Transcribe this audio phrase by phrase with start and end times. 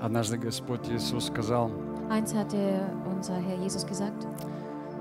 [0.00, 1.70] Однажды Господь Иисус сказал,
[2.10, 2.80] Eins hatte
[3.14, 4.26] unser Herr Jesus gesagt: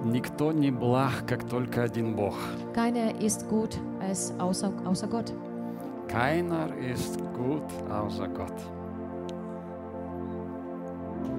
[0.04, 2.36] никто не благ, как только один Бог.
[2.76, 5.34] Keiner ist gut als außer, außer Gott.
[6.08, 8.54] Keiner ist gut außer Gott.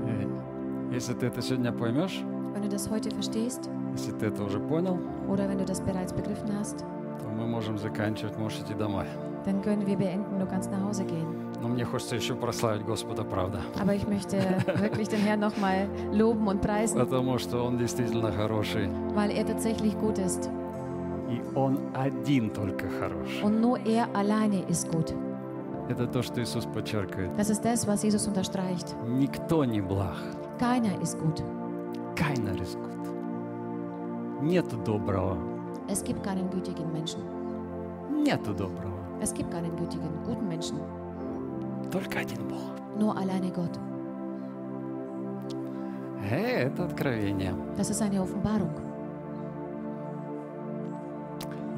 [0.06, 4.58] И Если ты это сегодня поймешь, Wenn du das heute verstehst если ты это уже
[4.58, 6.78] понял, oder wenn du das bereits begriffen hast,
[7.20, 9.06] то мы можем заканчивать, можешь идти домой.
[9.44, 11.26] dann können wir beenden, du kannst nach Hause gehen.
[11.60, 13.60] Но мне хочется еще прославить Господа, правда.
[13.80, 14.36] Aber ich möchte
[14.80, 18.88] wirklich den Herrn nochmal loben und preisen, Потому что Он действительно хороший.
[19.14, 20.48] weil er tatsächlich gut ist.
[21.28, 23.42] И Он один только хорош.
[23.42, 25.14] Und nur er alleine ist gut.
[25.88, 27.30] Это то, что Иисус подчеркивает.
[27.36, 28.94] Das ist das, was Jesus unterstreicht.
[29.06, 30.16] Никто не благ.
[30.58, 31.42] Keiner ist gut.
[32.16, 33.10] Keiner ist gut.
[34.42, 35.36] Нету доброго.
[35.88, 37.20] Es gibt keinen gütigen Menschen.
[38.24, 38.94] Нету доброго.
[39.20, 40.78] Es gibt keinen gütigen, guten Menschen.
[41.90, 42.60] Только один Бог.
[42.98, 43.78] Nur alleine Gott.
[46.30, 47.54] Э, это откровение.
[47.76, 48.70] Das ist eine Offenbarung.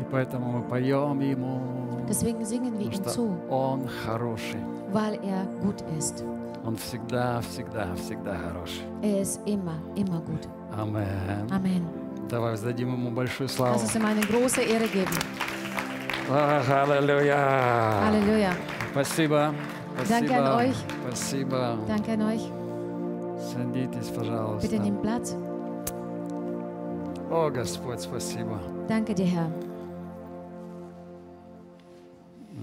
[0.00, 1.60] И поэтому мы поем Ему,
[2.08, 4.60] Deswegen singen wir ihm zu, Он хороший.
[4.92, 6.24] weil er gut ist.
[6.64, 8.84] Он всегда, всегда, всегда хороший.
[9.02, 10.48] Er ist immer, immer gut.
[10.76, 11.48] Амен.
[11.50, 11.82] Amen.
[12.28, 13.74] Давай воздадим Ему большую славу.
[13.74, 15.12] Lass uns ihm eine große Ehre geben.
[16.30, 18.52] Аллилуйя.
[18.92, 19.54] Спасибо.
[20.07, 20.57] Danke an Спасибо.
[20.57, 20.75] euch.
[21.07, 21.78] Спасибо.
[21.88, 22.41] Danke an euch.
[23.51, 24.79] Садитесь, Bitte пожалуйста.
[24.79, 25.35] nehmt Platz.
[27.29, 28.59] О, Господь, спасибо.
[28.88, 29.51] Danke dir, Herr.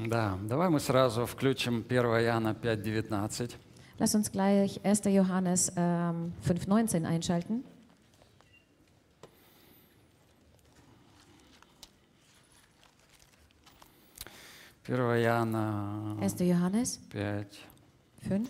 [0.08, 3.52] Да, давай мы сразу включим 1 Иоанна 5.19.
[3.98, 5.04] Lass uns gleich 1.
[5.06, 7.64] Johannes ähm, 5,19 einschalten.
[14.89, 16.47] 1 Иоанна 1.
[16.47, 17.45] Johannes 5,
[18.27, 18.41] 5,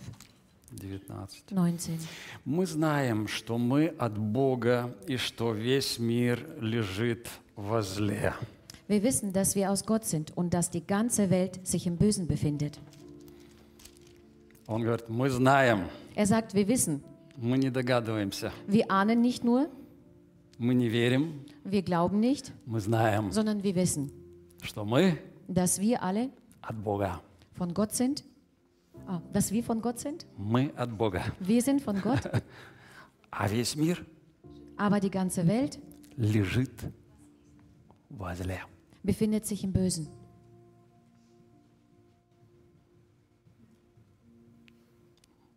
[0.72, 1.44] 19.
[1.50, 2.00] 19.
[2.46, 8.32] Мы знаем, что мы от Бога и что весь мир лежит во зле.
[8.88, 12.26] Wir wissen, dass wir aus Gott sind und dass die ganze Welt sich im Bösen
[12.26, 12.78] befindet.
[14.66, 17.02] Он говорит, мы знаем, Er sagt, wir wissen.
[17.36, 19.68] мы не догадываемся, Wir ahnen nicht nur,
[20.56, 24.10] мы не верим, wir glauben nicht, мы знаем, sondern wir wissen,
[24.62, 25.18] что мы
[25.49, 26.29] dass wir alle
[26.61, 27.21] от Бога.
[27.53, 28.23] von Gott sind.
[29.07, 30.25] Ah, dass wir von Gott sind.
[30.37, 31.21] Мы от Бога.
[31.39, 32.29] Wir sind von Gott,
[33.31, 34.05] А весь мир
[34.77, 35.79] aber die ganze Welt
[36.17, 36.71] лежит
[38.09, 38.59] во зле.
[39.03, 40.07] befindet sich im Bösen.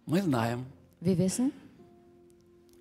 [0.07, 0.65] Мы знаем,
[1.01, 1.53] Wir wissen,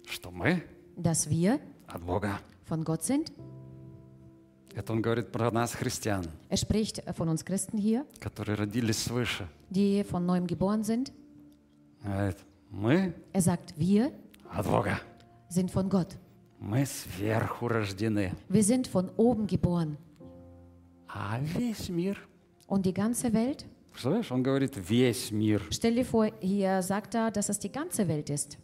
[0.05, 0.63] что мы
[0.95, 2.39] dass wir от Бога.
[2.65, 3.31] von Gott sind.
[6.48, 8.04] Er spricht äh, von uns Christen hier,
[9.70, 11.12] die von neuem geboren sind.
[13.32, 14.12] er sagt, wir
[15.48, 16.16] sind von Gott.
[18.48, 19.96] Wir sind von oben geboren.
[22.66, 23.66] Und die ganze Welt?
[25.70, 28.56] Stell dir vor, hier sagt er, dass es die ganze Welt ist.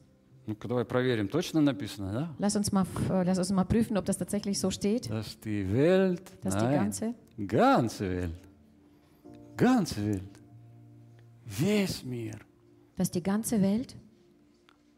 [0.49, 2.35] Ну-ка давай проверим, точно написано, да?
[2.39, 5.11] Lass uns mal, äh, lass uns mal prüfen, ob das tatsächlich so steht.
[5.11, 8.33] Dass die Welt, Dass die nein, ganze, ganze Welt,
[9.59, 10.41] ganze Welt,
[11.45, 12.39] весь мир
[12.97, 13.95] dass die ganze Welt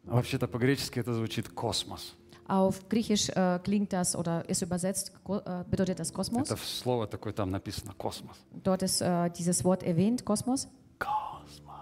[0.07, 2.15] А Вообще-то по-гречески это звучит космос.
[2.47, 6.49] Auf Griechisch äh, klingt das oder ist übersetzt, äh, bedeutet das Kosmos.
[6.49, 8.37] Это слово такое там написано космос.
[8.63, 10.69] Dort ist äh, dieses Wort erwähnt, Kosmos.
[10.97, 11.75] Космос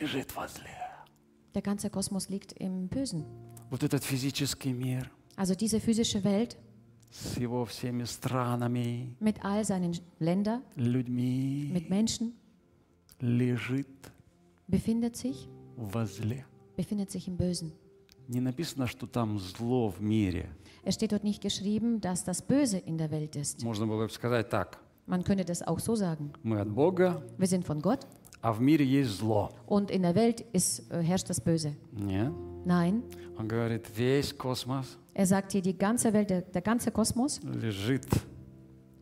[0.00, 0.87] лежит возле.
[1.57, 3.25] Der ganze Kosmos liegt im Bösen.
[3.69, 6.57] Вот этот физический мир Also diese physische Welt
[7.11, 12.33] с его всеми странами, mit all seinen Ländern, людьми mit Menschen,
[13.19, 14.11] лежит
[14.67, 15.47] befindet sich,
[15.77, 16.45] возле.
[16.75, 17.71] befindet sich im Bösen.
[18.27, 20.49] Не написано, что там зло в мире.
[20.85, 23.63] Es steht dort nicht geschrieben, dass das Böse in der Welt ist.
[23.63, 24.79] Можно было бы сказать так.
[25.05, 26.31] Man könnte das auch so sagen.
[26.43, 28.07] Мы от Бога, Wir sind von Gott
[28.40, 29.50] А в мире есть зло.
[29.66, 31.74] und in der Welt ist, äh, herrscht das Böse.
[31.92, 32.32] Нет.
[32.64, 33.02] Nein,
[33.38, 38.06] Он говорит, весь космос er sagt hier, die ganze Welt, der, der ganze Kosmos лежит,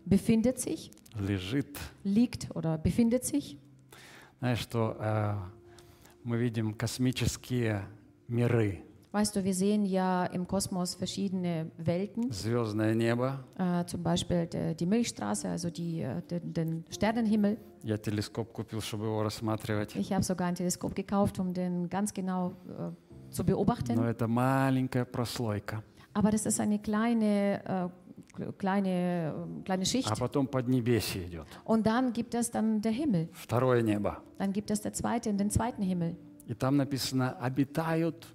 [0.06, 1.78] befindet sich, лежит.
[2.04, 3.58] liegt oder befindet sich.
[4.38, 5.34] Знаешь, что э,
[6.24, 7.86] мы видим космические
[8.28, 8.82] миры,
[9.15, 13.44] Weißt du, wir sehen ja im Kosmos verschiedene Welten, звездное небо.
[13.57, 17.57] äh, zum Beispiel der, die Milchstraße, also die, äh, den, den Sternenhimmel.
[17.83, 19.95] Я телескоп купил, чтобы его рассматривать.
[19.97, 22.91] Ich habe sogar ein Teleskop gekauft, um den ganz genau äh,
[23.31, 23.95] zu beobachten.
[23.95, 25.83] Но это маленькая прослойка.
[26.13, 27.91] Aber das ist eine kleine,
[28.39, 30.09] äh, kleine, äh, kleine Schicht.
[30.09, 31.47] А потом поднебесье идет.
[31.65, 33.27] Und dann gibt es dann der Himmel.
[33.33, 34.18] Второе небо.
[34.38, 36.15] Dann gibt es der zweite, den zweiten Himmel.
[36.47, 38.25] И там написано, обитают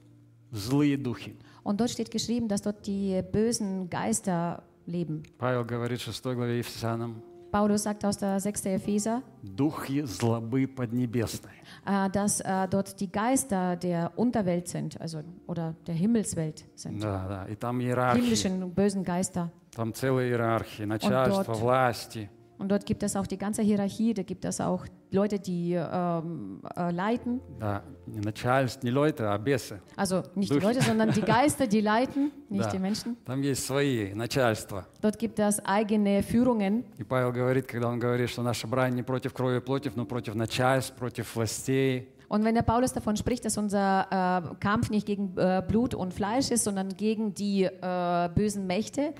[0.53, 1.37] злые духи.
[1.63, 5.23] Und dort steht geschrieben, dass dort die bösen Geister leben.
[5.39, 7.23] Павел говорит в 6 главе Ефесянам,
[7.53, 8.67] Paulus sagt aus der 6.
[8.67, 11.53] Epheser, духи злобы поднебесной.
[11.87, 17.01] äh, dass äh, dort die Geister der Unterwelt sind, also oder der Himmelswelt sind.
[17.03, 17.47] Да, да.
[17.49, 19.51] И там иерархии, Himmlischen bösen Geister.
[19.75, 22.29] там целые иерархии, начальство, dort- власти.
[22.59, 26.61] Und dort gibt es auch die ganze Hierarchie, da gibt es auch Leute, die ähm,
[26.77, 27.41] äh, leiten.
[27.61, 29.81] Да, не начальство, не лойты, а бесы.
[29.97, 32.71] Also nicht die Durch- Leute, sondern die Geister, die leiten, nicht Да.
[32.71, 33.17] die Menschen.
[33.25, 34.87] Там есть свои начальства.
[35.01, 36.85] Dort gibt es eigene Führungen.
[36.99, 40.05] И Павел говорит, когда он говорит, что наша брань не против крови и плоти, но
[40.07, 45.06] против начальств, против властей, Und wenn der Paulus davon spricht, dass unser äh, Kampf nicht
[45.06, 49.14] gegen äh, Blut und Fleisch ist, sondern gegen die äh, bösen Mächte,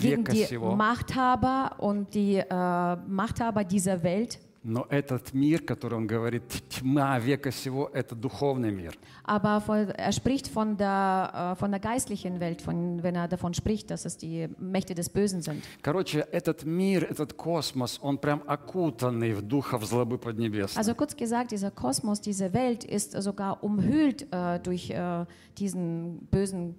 [0.00, 6.42] gegen die Machthaber und die äh, Machthaber dieser Welt, Но этот мир, который он говорит,
[6.68, 8.94] тьма века сего, это духовный мир.
[9.24, 9.62] Aber
[9.96, 14.04] er spricht von der, äh, von der geistlichen Welt, von, wenn er davon spricht, dass
[14.04, 15.62] es die Mächte des Bösen sind.
[15.82, 20.82] Короче, этот мир, этот космос, он прям окутанный в духов злобы поднебесной.
[20.82, 25.24] Also kurz gesagt, dieser Kosmos, diese Welt ist sogar umhüllt äh, durch äh,
[25.56, 26.74] diesen bösen,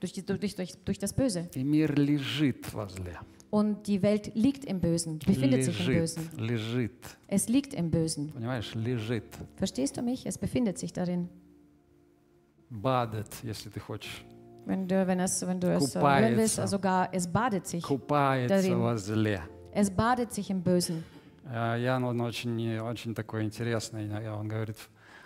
[0.00, 1.50] durch, durch, durch, durch das Böse.
[1.54, 3.18] И мир лежит возле.
[3.49, 6.29] Und die Welt liegt im Bösen, befindet sich im Лежит, Bösen.
[6.39, 7.17] лежит.
[7.27, 8.31] Es liegt im Bösen.
[8.31, 9.25] Понимаешь, лежит.
[9.57, 10.25] Verstehst du mich?
[10.25, 11.29] Es befindet sich darin.
[12.69, 14.25] Бадет, если ты хочешь.
[14.65, 16.27] Wenn du, wenn es, wenn du es äh, Купается.
[16.29, 17.83] hören willst, sogar es badet sich.
[17.83, 18.79] Купается Дарин.
[18.79, 19.41] возле.
[19.73, 21.03] Es badet sich im Bösen.
[21.45, 24.07] А Ян, он очень, очень такой интересный.
[24.07, 24.77] Я- Он говорит,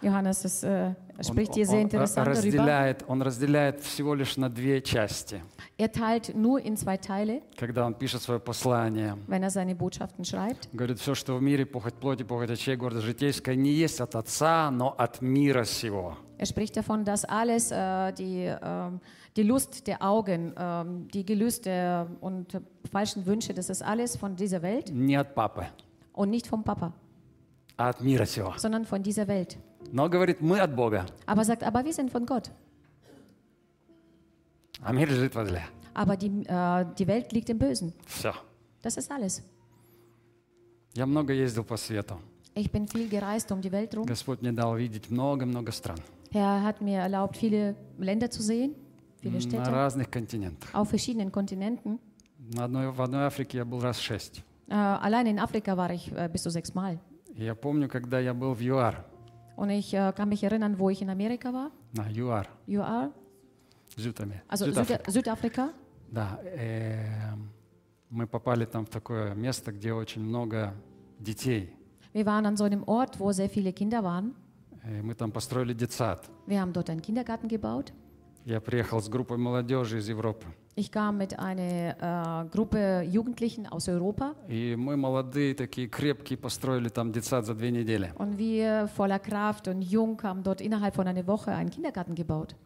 [0.01, 2.37] Johannes ist, äh, он, spricht hier sehr он interessant darüber.
[2.37, 5.41] разделяет, он разделяет всего лишь на две части.
[5.79, 10.23] Er teilt nur in zwei Teile, Когда он пишет свое послание, wenn er seine Botschaften
[10.23, 10.67] schreibt.
[10.71, 14.15] Он Говорит, все, что в мире, похоть плоти, похоть очей, гордость житейская, не есть от
[14.15, 16.15] Отца, но от мира сего.
[16.37, 18.99] Er spricht davon, dass alles, äh, die, ähm,
[19.35, 22.61] die Lust der Augen, ähm, die Gelüste und
[22.91, 25.65] falschen Wünsche, das ist alles von dieser Welt Не от Папы,
[26.13, 26.93] und nicht vom Papa,
[27.77, 28.53] а от мира сего.
[28.57, 29.57] sondern von dieser Welt.
[29.91, 32.49] Но говорит, мы от Бога, Aber sagt, aber wir sind von Gott.
[34.81, 35.63] а мир лежит возле.
[35.93, 37.93] Aber die, äh, die Welt liegt im Bösen.
[38.05, 38.33] Все.
[38.83, 39.41] Das ist alles.
[40.93, 42.19] Я много ездил по свету.
[42.55, 44.05] Ich bin viel gereist um die Welt rum.
[44.05, 45.97] Господь мне дал видеть много-много стран.
[46.31, 48.75] Er hat mir erlaubt, viele Länder zu sehen,
[49.21, 50.69] viele На Städte, разных континентах.
[50.73, 51.99] auf verschiedenen Kontinenten.
[52.53, 54.43] На одной, в одной Африке я был раз шесть.
[54.69, 56.99] Äh, allein in Afrika war ich äh, bis zu sechs Mal.
[57.35, 59.05] И я помню, когда я был в ЮАР,
[59.61, 61.71] Und ich äh, kann mich erinnern, wo ich in Amerika war.
[61.93, 63.11] на ЮАР, UR,
[63.97, 65.11] Зютами, also Südafrika.
[65.11, 65.69] Süda Südafrika.
[66.11, 67.49] Да, эм,
[68.09, 70.73] мы попали там в такое место, где очень много
[71.19, 71.73] детей.
[72.13, 74.35] Wir waren an so einem Ort, wo sehr viele Kinder waren.
[74.85, 76.29] И мы там построили детсад.
[76.45, 77.91] Wir haben dort einen Kindergarten gebaut.
[78.44, 80.46] Я приехал с группой молодежи из Европы.
[80.74, 86.88] Ich kam mit einer äh, Gruppe Jugendlichen aus Europa И мы молодые, такие крепкие, построили
[86.88, 88.12] там детсад за две недели.
[88.16, 92.56] und wir voller Kraft und jung haben dort innerhalb von einer Woche einen Kindergarten gebaut.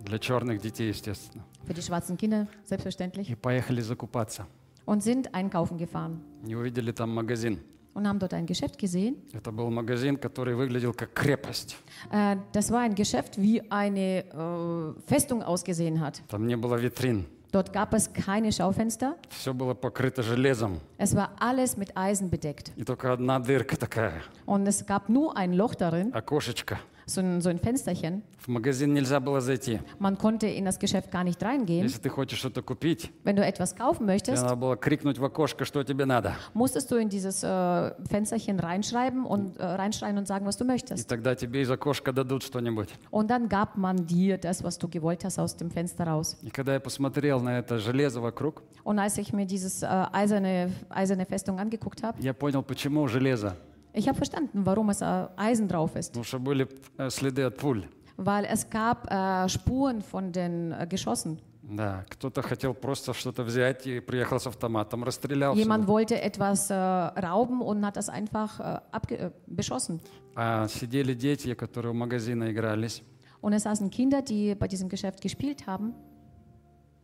[0.00, 1.44] Для черных детей, естественно.
[1.66, 3.28] Für die schwarzen Kinder, selbstverständlich.
[3.30, 4.46] И поехали закупаться.
[4.86, 6.20] Und sind einkaufen gefahren.
[6.46, 7.58] И увидели там магазин.
[7.97, 9.15] und haben dort ein Geschäft gesehen.
[9.33, 11.77] Это был магазин, который выглядел как крепость.
[12.11, 16.21] Äh, das war ein Geschäft, wie eine äh, Festung ausgesehen hat.
[16.27, 17.25] Там не было витрин.
[17.51, 19.15] Dort gab es keine Schaufenster.
[19.29, 20.79] Все было покрыто железом.
[20.97, 22.71] Es war alles mit Eisen bedeckt.
[22.75, 26.79] И только одна дырка такая, Und es gab nur ein Loch darin, окошечко.
[27.08, 28.22] So ein, so ein Fensterchen.
[28.38, 29.80] В магазин нельзя было зайти.
[29.98, 31.82] Man konnte in das Geschäft gar nicht reingehen.
[31.84, 35.64] Если ты хочешь что-то купить, Wenn du etwas kaufen möchtest, надо было крикнуть в окошко,
[35.64, 36.34] что тебе надо.
[36.54, 40.66] musstest du in dieses äh, Fensterchen reinschreiben und äh, reinschreien und sagen, was du И
[40.68, 41.08] möchtest.
[41.08, 42.88] тогда тебе из окошка дадут что-нибудь.
[43.10, 46.36] Und dann gab man dir das, was du gewollt hast, aus dem Fenster raus.
[46.42, 50.70] И когда я посмотрел на это железо вокруг, Und als ich mir dieses äh, eiserne,
[50.88, 53.54] eiserne Festung angeguckt habe, я понял, почему железо.
[53.98, 56.12] Ich habe verstanden, warum es äh, Eisen drauf ist.
[56.12, 57.84] Потому что были э, следы от пуль.
[58.16, 61.38] Weil es gab äh, Spuren von den äh, Geschossen.
[61.62, 65.54] Да, кто-то хотел просто что-то взять и приехал с автоматом, расстрелял.
[65.54, 70.00] Jemand wollte etwas äh, rauben und hat das einfach äh, äh, beschossen.
[70.34, 73.02] А сидели дети, которые у магазина игрались.
[73.40, 75.94] Und es saßen Kinder, die bei diesem Geschäft gespielt haben.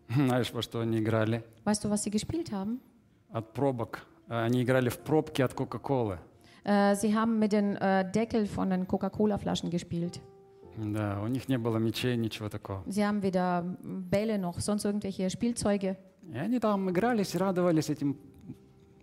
[0.09, 1.45] Знаешь, во что они играли?
[1.65, 2.81] Weißt du, was sie gespielt haben?
[3.31, 4.07] От пробок.
[4.29, 6.19] А Они играли в пробки от Кока-Колы.
[6.64, 10.22] Äh, sie haben mit den äh, Deckel von den Coca-Cola-Flaschen gespielt.
[10.78, 12.84] Да, у них не было мечей, ничего такого.
[12.88, 15.98] Sie haben weder Bälle noch sonst irgendwelche Spielzeuge.
[16.32, 18.18] И они там игрались и радовались этим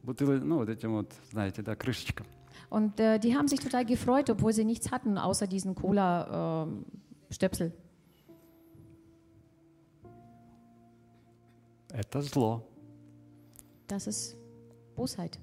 [0.02, 2.26] бутылы, ну, вот этим вот, знаете, да, крышечкам.
[2.70, 7.72] Und äh, die haben sich total gefreut, obwohl sie nichts hatten außer diesen Cola-Stöpsel.
[11.90, 12.62] Это зло.
[13.88, 14.36] das ist
[14.94, 15.38] Bosheit.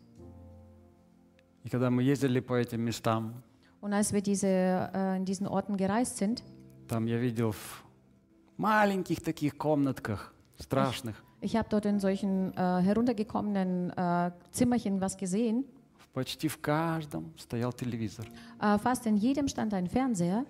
[1.69, 3.43] И когда мы ездили по этим местам,
[3.83, 6.43] Und als wir diese, äh, in diesen Orten gereist sind,
[6.89, 7.85] там я видел в
[8.57, 15.67] маленьких таких комнатках, страшных, ich habe dort in solchen äh, heruntergekommenen äh, Zimmerchen was gesehen.
[16.15, 18.25] почти в каждом стоял телевизор.
[18.63, 20.47] Äh, fast in jedem stand ein Fernseher.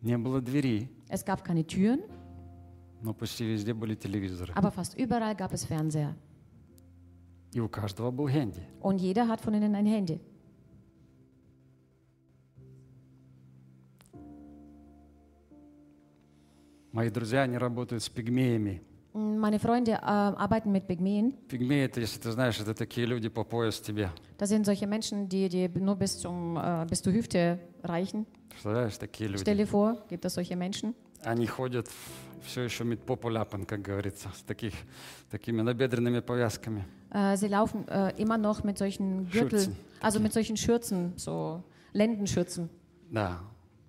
[0.00, 2.00] Не было двери, Es gab keine Türen,
[3.02, 4.54] но почти везде были телевизоры.
[4.54, 6.14] aber fast überall gab es Fernseher.
[7.55, 8.63] И у каждого был хенди.
[8.81, 10.21] Und jeder hat von ihnen ein Handy.
[16.91, 18.81] Мои друзья, они работают с пигмеями.
[19.13, 21.33] Meine Freunde äh, arbeiten mit Pygmäen.
[21.49, 24.09] Пигмеи, это, если ты знаешь, это такие люди по пояс тебе.
[24.37, 28.25] Das sind solche Menschen, die, die nur bis, zum, äh, bis zur Hüfte reichen.
[28.49, 29.41] Представляешь, такие люди.
[29.41, 30.95] Stell dir vor, gibt es solche Menschen.
[31.23, 31.87] Они ходят
[32.43, 34.73] все еще медпопуляпан, как говорится, с таких,
[35.29, 36.85] такими набедренными повязками.
[37.11, 39.75] Äh, sie laufen äh, immer noch mit solchen Gürtel, Schürzen.
[40.01, 42.69] also mit solchen Schürzen, so Lendenschürzen.
[43.11, 43.39] Да.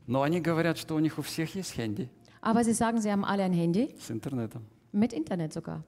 [0.07, 2.11] Но они говорят, что у них у всех есть хенди
[2.43, 4.65] Aber sie sagen, sie haben alle ein Handy, с интернетом.
[4.93, 5.83] mit Internet sogar.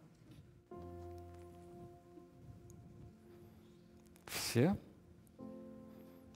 [4.27, 4.77] Все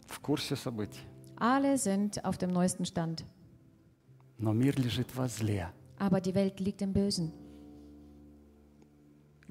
[0.06, 1.00] в курсе событий.
[1.37, 3.25] Alle sind auf dem neuesten Stand.
[4.43, 5.69] Но мир лежит во зле.
[5.97, 7.31] Aber die Welt liegt im Bösen.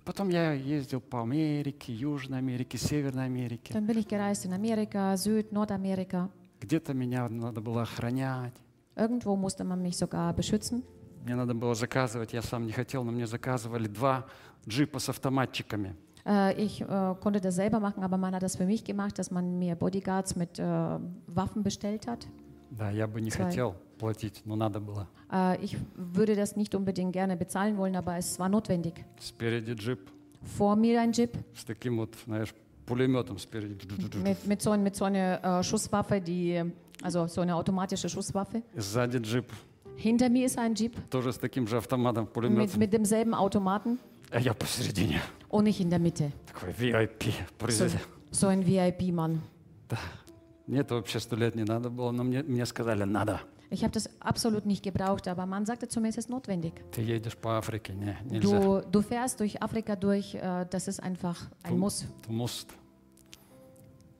[0.04, 3.72] Потом я ездил по Америке, Южной Америке, Северной Америке.
[3.72, 6.28] Dann bin ich gereist in Amerika, Süd-, Nordamerika.
[6.60, 8.52] Где-то меня надо было охранять.
[8.94, 10.82] Irgendwo musste man mich sogar beschützen.
[11.24, 14.26] Мне надо было заказывать, я сам не хотел, но мне заказывали два
[14.68, 15.96] джипа с автоматчиками.
[16.26, 19.30] Äh, ich äh, konnte das selber machen, aber man hat das für mich gemacht, dass
[19.30, 22.26] man mir Bodyguards mit äh, Waffen bestellt hat.
[22.78, 23.44] Да, я бы не Zwei.
[23.46, 25.06] хотел платить, но надо было.
[25.30, 29.04] Äh, ich würde das nicht unbedingt gerne bezahlen wollen, aber es war notwendig.
[29.20, 30.10] Спереди джип
[30.58, 32.52] Vor mir ein Jeep с таким вот, знаешь,
[32.86, 33.76] пулеметом спереди.
[34.24, 36.62] mit, mit, so, mit so einer äh, Schusswaffe, die,
[37.02, 38.62] also so eine automatische Schusswaffe.
[38.74, 39.52] Сзади джип
[39.96, 42.78] Hinter mir ist ein Jeep тоже с таким же автоматом, mit, пулеметом.
[42.80, 43.98] mit demselben Automaten
[44.30, 45.20] А я посередине.
[45.50, 46.32] und ich in der Mitte.
[46.46, 47.34] Такой VIP.
[47.68, 47.84] So,
[48.30, 49.42] so ein VIP-Mann.
[49.88, 49.98] Да.
[50.67, 53.39] Мне это вообще сто лет не надо было, но мне, мне сказали, надо.
[53.69, 56.73] Ich habe das absolut nicht gebraucht, aber man sagte zu mir, es ist notwendig.
[56.91, 58.59] Ты едешь по Африке, не, нельзя.
[58.59, 62.05] Du, du fährst durch Afrika durch, äh, das ist einfach ein Du- Muss.
[62.25, 62.69] Du musst.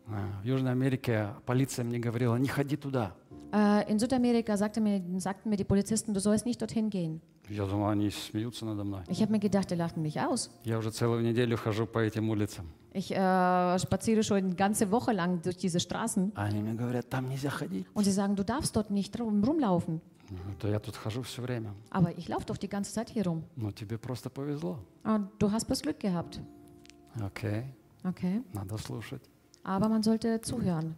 [0.10, 3.14] А, В Южной Америке полиция мне говорила, не ходи туда.
[3.54, 7.22] Äh, in Südamerika sagte mir, sagten mir die Polizisten, du sollst nicht dorthin gehen.
[7.52, 9.04] Я думал, они смеются надо мной.
[9.08, 10.50] Ich habe mir gedacht, die lachten mich aus.
[10.66, 12.66] Я уже целую неделю хожу по этим улицам.
[12.94, 17.10] Ich äh, spaziere schon eine ganze Woche lang durch diese Straßen А Они мне говорят,
[17.10, 17.86] там нельзя ходить.
[17.94, 20.02] und sie sagen, du darfst dort nicht rum, rumlaufen.
[20.30, 21.74] Ну, То я тут хожу все время.
[21.90, 23.44] Aber ich laufe doch die ganze Zeit hier rum.
[23.56, 24.80] Но тебе просто повезло.
[25.06, 26.42] Ah, du hast bloß Glück gehabt.
[27.22, 27.64] Окей,
[28.04, 28.44] Okay.
[28.54, 29.22] надо слушать.
[29.64, 30.96] Aber man sollte zuhören.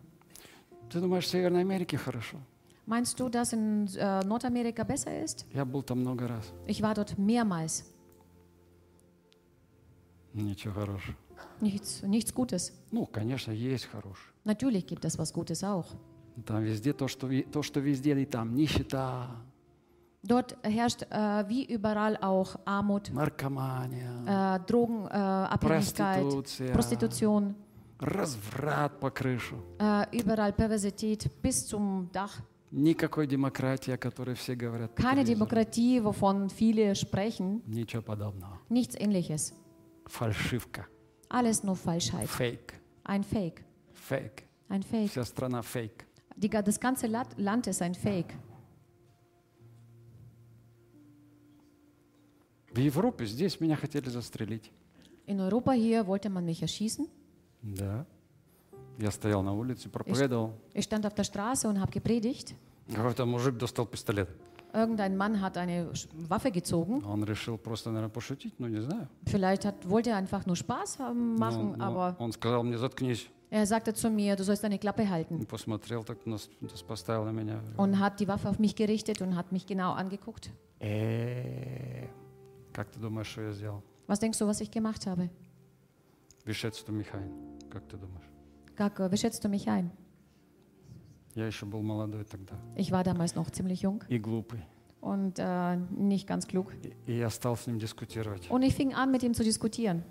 [0.89, 2.37] Ты думаешь, в Северной Америке хорошо?
[2.85, 5.45] Meinst du, dass in äh, Nordamerika besser ist?
[5.53, 6.51] Я был там много раз.
[6.65, 7.83] Ich war dort mehrmals.
[10.33, 11.15] Ничего хорошего.
[11.61, 12.71] Nichts, nichts Gutes.
[12.91, 14.33] Ну, конечно, есть хорошее.
[14.43, 15.85] Natürlich gibt es was Gutes auch.
[16.45, 19.27] Там везде то, что, ви- то, что везде, и там нищета,
[20.21, 26.73] Dort herrscht äh, wie überall auch Armut, наркомания, äh, Drogenabhängigkeit, äh, Abhängigkeit, Prostitution.
[26.73, 27.55] Prostitution,
[27.99, 29.55] разврат по крышу.
[29.79, 32.41] äh, überall Perversität bis zum Dach.
[32.73, 34.93] Никакой демократии, о которой все говорят.
[34.95, 35.49] по Keine телевизору.
[35.49, 38.59] Demokratie, wovon viele sprechen, Ничего подобного.
[38.69, 39.53] nichts ähnliches.
[40.05, 40.85] Фальшивка,
[41.29, 42.27] Alles nur Falschheit.
[42.29, 42.73] фейк,
[43.03, 43.63] Ein Fake.
[43.93, 44.43] фейк.
[44.69, 45.09] Ein Fake.
[45.09, 46.05] Вся страна фейк.
[46.35, 48.33] Die, ga- das ganze Lat- Land ist ein Fake.
[52.71, 54.71] В Европе здесь меня хотели застрелить.
[55.25, 57.07] In Europa hier wollte man mich erschießen.
[57.61, 58.05] Да.
[58.97, 60.53] Я стоял на улице, проповедовал.
[60.73, 62.55] Ich stand auf der Straße und habe gepredigt.
[62.93, 64.29] Какой-то мужик достал пистолет.
[64.73, 67.03] Irgendein Mann hat eine Sch- Waffe gezogen.
[67.05, 69.07] Он решил просто, наверное, пошутить, ну не знаю.
[69.25, 72.77] Vielleicht hat, wollte er einfach nur Spaß haben, Ну, machen, ну, aber Он сказал мне,
[72.77, 73.27] заткнись.
[73.49, 75.45] er sagte zu mir, du sollst deine Klappe И halten.
[75.47, 77.61] посмотрел так, нас, нас поставил на меня.
[77.77, 80.51] Und hat die Waffe auf mich gerichtet und hat mich genau angeguckt.
[80.81, 82.07] Э,
[82.73, 83.81] Как ты думаешь, что я сделал?
[84.07, 85.29] Was denkst du, was ich gemacht habe?
[86.45, 87.31] Wie schätzt du mich ein?
[87.71, 88.27] Как ты думаешь?
[88.75, 89.91] Как, äh, wie schätzt du mich ein?
[91.35, 94.61] Я еще был молодой тогда Ich war damals noch ziemlich jung и глупый.
[95.01, 96.73] und äh, nicht ganz klug.
[96.83, 98.49] И, и я стал с ним дискутировать.
[98.49, 100.03] Und ich fing an, mit ihm zu diskutieren.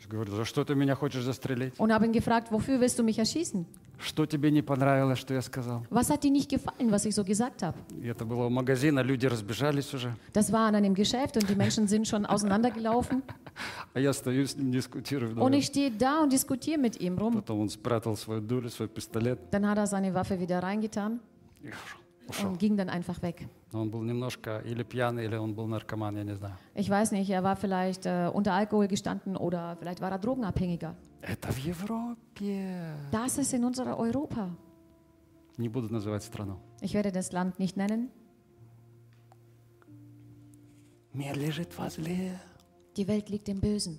[0.00, 1.78] Я говорю, за что ты меня хочешь застрелить?
[1.78, 3.66] Und habe ihn gefragt, wofür willst du mich erschießen?
[3.98, 5.84] Что тебе не понравилось, что я сказал?
[5.90, 7.76] Was hat dir nicht gefallen, was ich so gesagt habe?
[8.00, 10.14] И это было у магазина, люди разбежались уже.
[10.32, 13.22] Das war an einem Geschäft und die Menschen sind schon auseinandergelaufen.
[13.94, 15.30] А я стою с ним, дискутирую.
[15.30, 15.54] Und вдвоем.
[15.54, 17.34] ich stehe da und diskutiere mit ihm rum.
[17.34, 21.20] Потом он спрятал свою дулю, свой пистолет Dann hat er seine Waffe wieder reingetan
[21.62, 21.98] и ушел.
[22.28, 22.50] ушел.
[22.50, 23.48] und ging dann einfach weg.
[23.72, 26.56] Но он был немножко или пьяный, или он был наркоман, я не знаю.
[26.74, 30.94] Ich weiß nicht, er war vielleicht äh, unter Alkohol gestanden oder vielleicht war er Drogenabhängiger.
[31.22, 32.94] Это в Европе.
[33.10, 34.50] Das ist in unserer Europa.
[35.56, 36.60] Не буду называть страну.
[36.82, 38.10] Ich werde das Land nicht nennen.
[41.14, 42.38] Мир лежит возле.
[42.96, 43.98] Die Welt liegt im Bösen.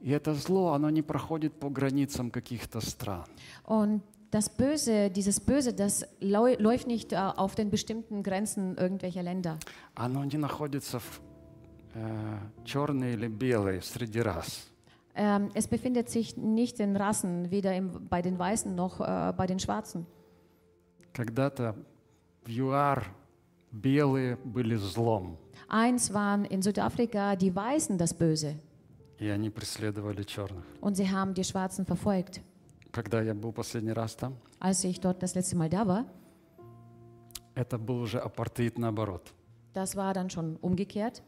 [0.00, 3.26] И это зло, оно не проходит по границам каких-то стран.
[3.66, 4.00] Und
[4.30, 9.58] das Böse, dieses Böse, das lau- läuft nicht äh, auf den bestimmten Grenzen irgendwelcher Länder.
[9.94, 11.20] Оно не находится в
[11.94, 14.66] э, черное или белое среди рас.
[15.14, 19.46] Ähm, es befindet sich nicht in Rassen, weder im, bei den Weißen noch äh, bei
[19.46, 20.06] den Schwarzen.
[21.12, 21.74] Когда-то
[22.44, 23.04] в ЮАР
[23.72, 25.36] белые были злом,
[25.68, 28.54] Eins waren in Südafrika die Weißen das Böse
[29.18, 30.64] и они преследовали черных.
[30.80, 32.40] und sie haben die Schwarzen verfolgt.
[32.92, 36.04] Когда я был последний раз там, Als ich dort das letzte Mal da war,
[37.54, 39.32] это был уже апартеид наоборот.
[39.74, 41.22] das war dann schon umgekehrt,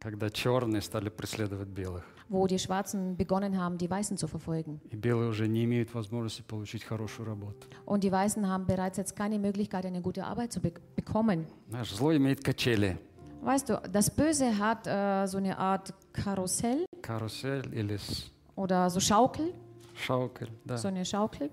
[0.00, 2.04] Когда черные стали преследовать белых.
[2.28, 4.80] wo die Schwarzen begonnen haben, die Weißen zu verfolgen.
[4.90, 7.66] И белые уже не имеют возможности получить хорошую работу.
[7.86, 11.46] Und die Weißen haben bereits jetzt keine Möglichkeit, eine gute Arbeit zu be bekommen.
[11.70, 12.98] Знаешь, зло имеет качели.
[13.42, 18.98] Weißt du, das Böse hat äh, so eine Art Karussell Карусель или с- oder so
[19.00, 19.52] Schaukel,
[19.94, 20.50] шаукель.
[20.64, 20.76] Да.
[20.76, 21.50] so eine Schaukel.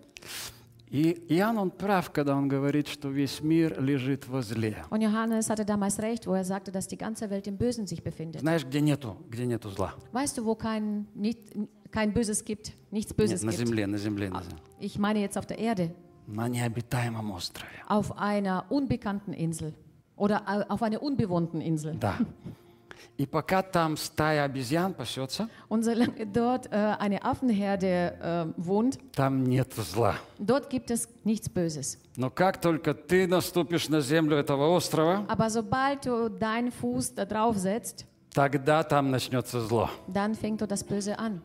[0.89, 4.77] И Иоанн, он прав, когда он говорит, что весь мир лежит возле.
[4.89, 8.03] Und Johannes hatte damals recht, wo er sagte, dass die ganze Welt im Bösen sich
[8.03, 8.41] befindet.
[8.41, 9.93] Знаешь, где нету, где нету зла?
[10.11, 11.39] Weißt du, wo kein, nicht,
[11.91, 13.59] kein Böses gibt, nichts Нет, Böses на gibt?
[13.67, 14.57] земле, на земле, на земле.
[14.79, 15.91] Ich meine jetzt auf der Erde,
[16.27, 17.67] На необитаемом острове.
[17.87, 19.73] auf einer unbekannten Insel
[20.19, 21.95] oder au- auf einer unbewohnten Insel.
[21.99, 22.15] Да.
[23.17, 29.43] И пока там стая обезьян пасется, Und solange dort äh, eine Affenherde äh, wohnt, там
[29.45, 30.15] нет зла.
[30.37, 31.97] dort gibt es nichts Böses.
[32.17, 37.23] Но как только ты наступишь на землю этого острова, Aber sobald du deinen Fuß da
[37.25, 39.89] drauf setzt, тогда там начнется зло.
[40.07, 41.41] dann fängt dort das Böse an.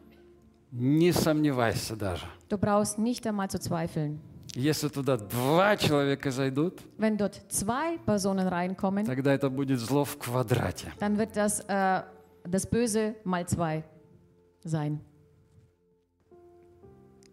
[0.72, 2.26] Не сомневайся даже.
[2.48, 4.20] Du brauchst nicht einmal zu zweifeln.
[4.57, 10.17] Если туда два человека зайдут, Wenn dort zwei Personen reinkommen, тогда это будет зло в
[10.17, 10.93] квадрате.
[10.99, 12.03] dann wird das, äh,
[12.49, 13.83] das Böse mal zwei
[14.63, 15.01] sein.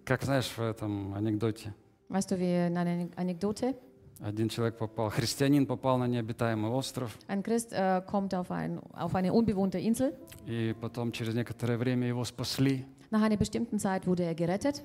[0.04, 1.74] Как знаешь в этом анекдоте,
[2.08, 3.74] Weißt du, wie in einer Anekdote?
[4.20, 9.14] один человек попал, христианин попал на необитаемый остров, Ein Christ äh, kommt auf, ein, auf
[9.14, 10.12] eine unbewohnte Insel.
[10.46, 12.84] и потом через некоторое время его спасли.
[13.10, 14.82] Nach einer bestimmten Zeit wurde er gerettet.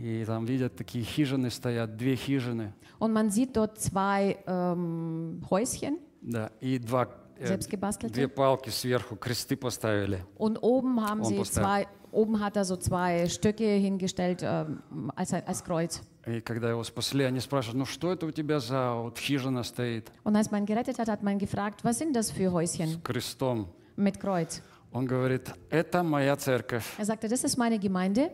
[0.00, 5.98] И там видят, такие хижины стоят, две хижины, Und man sieht dort zwei ähm, Häuschen,
[6.20, 7.08] да, и два,
[7.38, 8.12] э, selbst gebastelte.
[8.14, 10.20] две палки сверху, кресты поставили.
[10.36, 11.62] Und oben haben Und sie Poster.
[11.62, 14.82] zwei, oben hat er so zwei Stöcke hingestellt ähm,
[15.16, 16.00] als, als Kreuz.
[16.26, 20.12] И когда его спасли, они спрашивают, ну что это у тебя за вот хижина стоит
[20.24, 23.68] Und als man gerettet hat, hat man gefragt, was sind das für с Häuschen крестом?
[23.96, 24.62] mit Kreuz?
[24.92, 26.84] Он говорит, это моя церковь.
[26.98, 28.30] Er sagte, das ist meine Gemeinde.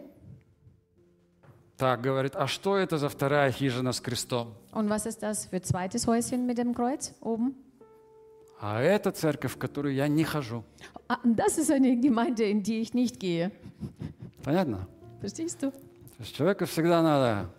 [1.77, 4.55] Так, говорит, а что это за вторая хижина с крестом?
[4.73, 7.55] Und was ist das für zweites Häuschen mit dem Kreuz oben?
[8.61, 10.65] А это церковь, в которую я не хожу.
[11.09, 13.51] Ah, das ist eine Gemeinde, in die ich nicht gehe.
[14.43, 14.87] Понятно?
[15.21, 15.71] Verstehst du?
[15.71, 17.51] То есть человеку всегда надо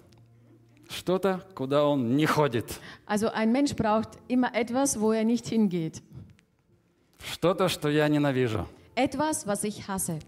[0.89, 2.79] что-то, куда он не ходит.
[3.05, 6.01] Also ein Mensch braucht immer etwas, wo er nicht hingeht.
[7.19, 8.65] Что-то, что я ненавижу.
[8.95, 10.19] Etwas, was ich hasse.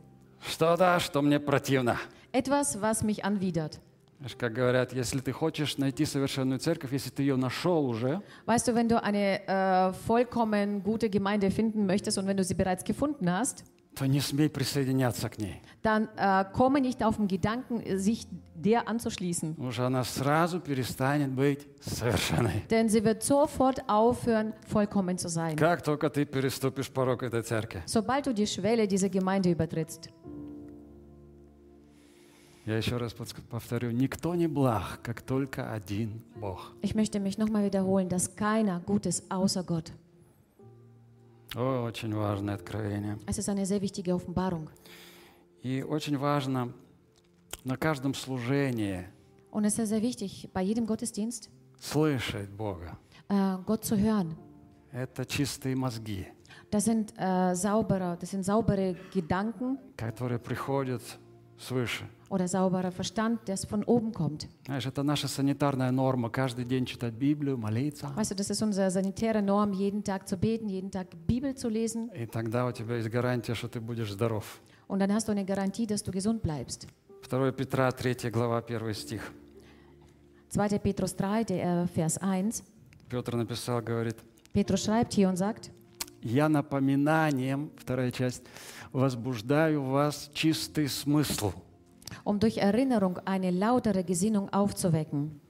[0.45, 1.97] Что-то, что мне противно.
[2.36, 3.80] Etwas, was mich anwidert.
[4.18, 8.68] Знаешь, как говорят, если ты хочешь найти совершенную церковь, если ты ее нашел уже, Weißt
[8.68, 12.84] du, wenn du eine äh, vollkommen gute Gemeinde finden möchtest und wenn du sie bereits
[12.84, 15.60] gefunden hast, то не смей присоединяться к ней.
[15.82, 19.56] dann äh, komme nicht auf den Gedanken, sich der anzuschließen.
[19.56, 22.62] Потому что она сразу перестанет быть совершенной.
[22.70, 25.56] Denn sie wird sofort aufhören, vollkommen zu sein.
[25.56, 27.82] Как только ты переступишь порог этой церкви.
[27.86, 30.08] Sobald du die Schwelle dieser Gemeinde übertrittst.
[32.67, 33.13] Я еще раз
[33.49, 36.73] повторю, никто не благ, как только один Бог.
[36.81, 39.93] Ich möchte mich nochmal wiederholen, dass keiner gut ist außer Gott.
[41.55, 43.19] О, очень важное откровение.
[43.25, 44.67] Es ist eine sehr wichtige Offenbarung.
[45.63, 46.73] И очень важно
[47.63, 49.05] на каждом служении
[49.49, 51.49] Und es ist sehr wichtig, bei jedem Gottesdienst
[51.79, 52.97] слышать Бога.
[53.29, 54.35] äh, Gott zu hören.
[54.91, 56.27] Это чистые мозги,
[56.69, 61.01] Das sind, äh, saubere, das sind saubere Gedanken которые приходят
[61.57, 62.03] свыше.
[62.29, 64.47] Oder sauberer Verstand, der von oben kommt.
[64.65, 66.29] Знаешь, это наша санитарная норма.
[66.29, 68.11] Каждый день читать Библию, молиться.
[68.15, 71.69] Weißt du, das ist unsere sanitäre Norm, jeden Tag zu beten, jeden Tag Bibel zu
[71.69, 72.09] lesen.
[72.13, 74.59] И тогда у тебя есть гарантия, что ты будешь здоров.
[74.87, 76.87] Und dann hast du eine Garantie, dass du gesund bleibst.
[77.27, 79.21] 2 Петра, 3 глава, 1 стих.
[80.49, 80.79] 2.
[80.79, 82.63] Petrus 3, der, äh, Vers 1.
[83.09, 84.15] Петр написал, говорит,
[84.53, 85.71] Petrus schreibt hier und sagt,
[86.21, 88.43] «Я напоминанием, вторая часть,
[88.91, 91.51] возбуждаю вас чистый смысл».
[92.26, 95.40] um durch Erinnerung eine lautere Gesinnung aufzuwecken.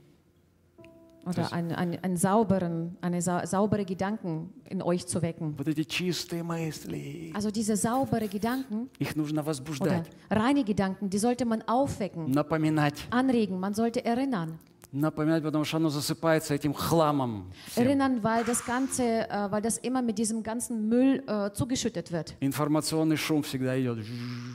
[1.25, 5.55] Oder Das- einen, einen, einen sauberen, eine sa saubere Gedanken in euch zu wecken.
[5.57, 11.19] Вот эти чистые мысли, Also diese saubere Gedanken их нужно oder возбуждать, reine Gedanken, die
[11.19, 13.07] sollte man aufwecken, напоминать.
[13.11, 14.59] anregen, man sollte erinnern.
[15.02, 17.52] Напоминать, потому что оно засыпается этим хламом.
[17.68, 17.84] всем.
[17.84, 22.36] Erinnern, weil das Ganze, äh, weil das immer mit diesem ganzen Müll äh, zugeschüttet wird.
[22.40, 24.00] Информационный шум всегда идет.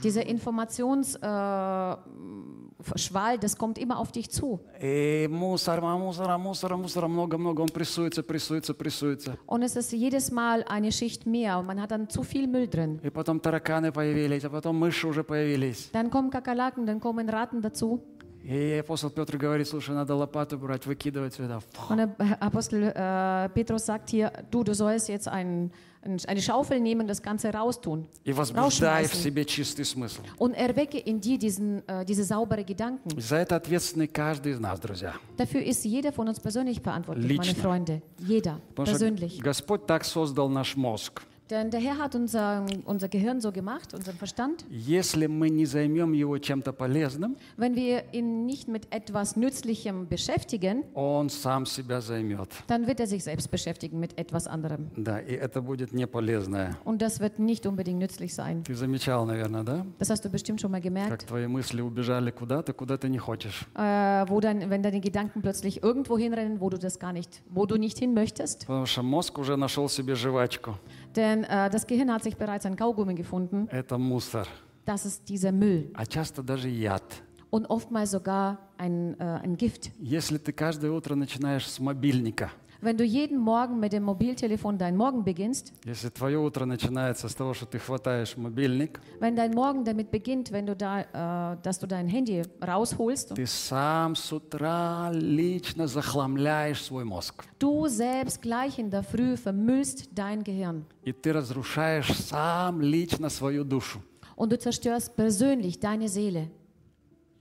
[0.02, 4.60] Dieser Informationsschwall, äh, Schwall, das kommt immer auf dich zu.
[4.80, 7.60] И мусор, а мусора, мусора, мусора много-много.
[7.60, 9.38] Он прессуется, прессуется, прессуется.
[9.46, 12.66] Und es ist jedes Mal eine Schicht mehr und man hat dann zu viel Müll
[12.66, 12.98] drin.
[13.04, 15.90] И потом тараканы появились, а потом мыши уже появились.
[15.92, 18.00] Dann kommen Kakerlaken, dann kommen Ratten dazu.
[18.44, 21.60] И апостол Петр говорит, слушай, надо лопату брать, выкидывать сюда.
[21.88, 25.70] Und der Apostel äh, Petrus sagt hier, du, du sollst jetzt ein,
[26.02, 28.08] ein, eine Schaufel nehmen das Ganze raustun.
[28.24, 30.22] И возбуждай в себе чистый смысл.
[30.38, 33.10] Und erwecke in dir diesen, äh, diese saubere Gedanken.
[33.20, 35.14] За это ответственный каждый из нас, друзья.
[35.36, 37.62] Dafür ist jeder von uns persönlich verantwortlich, meine Лично.
[37.62, 38.02] Freunde.
[38.18, 39.40] Jeder, Потому что persönlich.
[39.40, 41.22] Господь так создал наш мозг.
[41.51, 44.65] Denn der Herr hat unser, unser Gehirn so gemacht, unseren Verstand.
[44.69, 50.83] Если мы не займем его чем-то полезным, Wenn wir ihn nicht mit etwas Nützlichem beschäftigen,
[50.93, 52.49] он сам себя займет.
[52.67, 54.89] dann wird er sich selbst beschäftigen mit etwas anderem.
[54.97, 56.75] Да, и это будет не полезное.
[56.83, 58.63] Und das wird nicht unbedingt nützlich sein.
[58.65, 59.85] Ты замечал, наверное, да?
[59.99, 63.19] Das hast du bestimmt schon mal Как gemerkt, твои мысли убежали куда-то, куда ты не
[63.19, 63.65] хочешь.
[63.75, 67.65] äh, wo dann, wenn deine Gedanken plötzlich irgendwo hinrennen, wo du das gar nicht, wo
[67.65, 68.67] du nicht hin möchtest.
[68.67, 70.75] Потому что мозг уже нашел себе жвачку.
[71.16, 73.68] Denn äh, das Gehirn hat sich bereits ein Kaugummi gefunden.
[73.70, 74.46] Это мусор.
[74.84, 77.02] Das ist dieser Müll А часто даже яд.
[77.50, 79.90] und oftmals sogar ein, äh, ein Gift.
[80.00, 82.50] Если ты каждое утро начинаешь с мобильника,
[82.81, 87.33] Wenn du jeden Morgen mit dem Mobiltelefon deinen Morgen beginnst, если твое утро начинается с
[87.33, 91.79] того, что ты хватаешь мобильник, wenn dein Morgen damit beginnt, wenn du da, äh, dass
[91.79, 97.45] du dein Handy rausholst, ты сам с утра лично захламляешь свой мозг.
[97.57, 103.63] du selbst gleich in der Früh vermüllst dein Gehirn И ты разрушаешь сам лично свою
[103.63, 104.03] душу.
[104.35, 106.47] und du zerstörst persönlich deine Seele.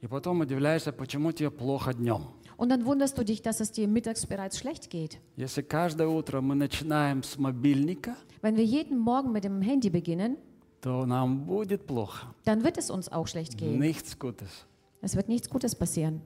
[0.01, 2.29] И потом удивляешься, почему тебе плохо днем.
[2.61, 5.19] Und dann wunderst du dich, dass es dir mittags bereits schlecht geht.
[5.37, 10.37] Если каждое утро мы начинаем с мобильника, Wenn wir jeden Morgen mit dem Handy beginnen,
[10.81, 12.27] то нам будет плохо.
[12.45, 13.79] dann wird es uns auch schlecht gehen.
[13.79, 14.67] Nichts Gutes.
[15.03, 16.21] Es wird nichts Gutes passieren.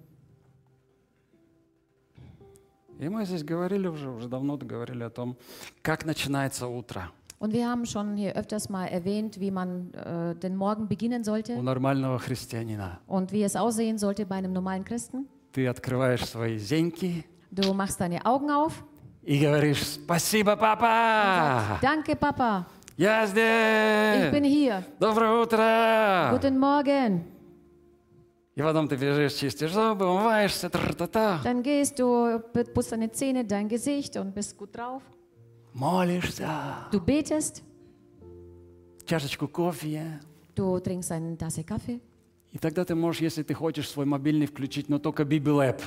[2.98, 5.36] И мы здесь говорили уже, уже давно говорили о том,
[5.82, 10.56] как начинается утро Und wir haben schon hier öfters mal erwähnt, wie man äh, den
[10.56, 13.00] Morgen beginnen у sollte нормального христианина.
[13.06, 15.26] und wie es aussehen sollte bei einem normalen Christen.
[15.55, 18.73] Ты открываешь свои зеньки Du machst deine Augen auf.
[19.23, 22.65] и говоришь «Спасибо, папа!» Danke, Papa.
[22.97, 23.31] Я Ich
[24.33, 24.53] bin здесь!
[24.53, 24.83] hier.
[24.99, 26.29] Доброе утро!
[26.33, 27.23] Guten Morgen.
[28.55, 32.39] И потом ты бежишь, чистишь зубы, умываешься, тра-та-та, Dann gehst du,
[32.73, 35.01] putzt deine Zähne, dein Gesicht und bist gut drauf.
[35.73, 37.63] молишься, Du betest,
[39.05, 40.19] чашечку кофе.
[40.53, 42.01] du trinkst eine Tasse Kaffee.
[42.55, 45.81] И тогда ты можешь, если ты хочешь, свой мобильный включить, но только Bible App.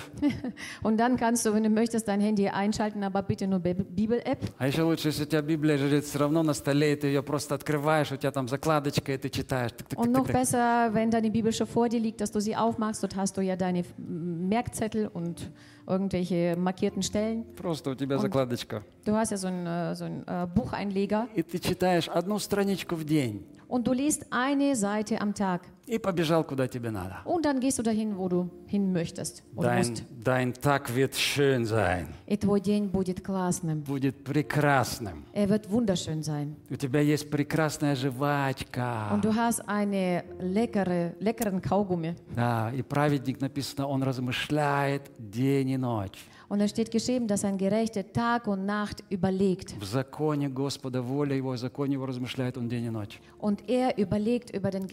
[0.83, 4.39] Und dann kannst du, wenn du möchtest, dein Handy einschalten, aber bitte nur Bib- Bibel-App.
[4.59, 7.23] А еще лучше, если у тебя Библия лежит все равно на столе, и ты ее
[7.23, 9.71] просто открываешь, у тебя там закладочка, и ты читаешь.
[9.97, 13.03] Und noch besser, wenn deine Bibel schon vor dir liegt, dass du sie aufmachst.
[13.03, 15.51] Dort hast du ja deine Merkzettel und
[15.87, 17.47] irgendwelche markierten Stellen.
[17.57, 18.83] Просто у тебя закладочка.
[19.07, 22.95] Du hast ja so einen, äh, so einen äh, Bucheinleger И ты читаешь одну страничку
[22.95, 23.47] в день.
[23.69, 25.61] Und du liest eine Seite am Tag.
[25.87, 27.17] И побежал, куда тебе надо.
[27.25, 30.05] Und dann gehst du dahin, wo du hin möchtest Dein, musst.
[30.23, 33.81] dein так wird schön sein, И твой день будет классным.
[33.85, 35.25] будет прекрасным.
[35.33, 36.57] Er wird wunderschön sein.
[36.71, 39.09] У тебя есть прекрасная жвачка.
[39.15, 42.15] Und du hast eine leckere, leckeren Kaugummi.
[42.37, 46.19] Да, и праведник написано, он размышляет день и ночь.
[46.51, 49.75] Und es steht geschrieben, dass ein Gerechter Tag und Nacht überlegt.
[49.79, 53.21] В законе Господа, воля Его, в законе Его размышляет он день и ночь.
[53.39, 54.89] Und er überlegt über, den,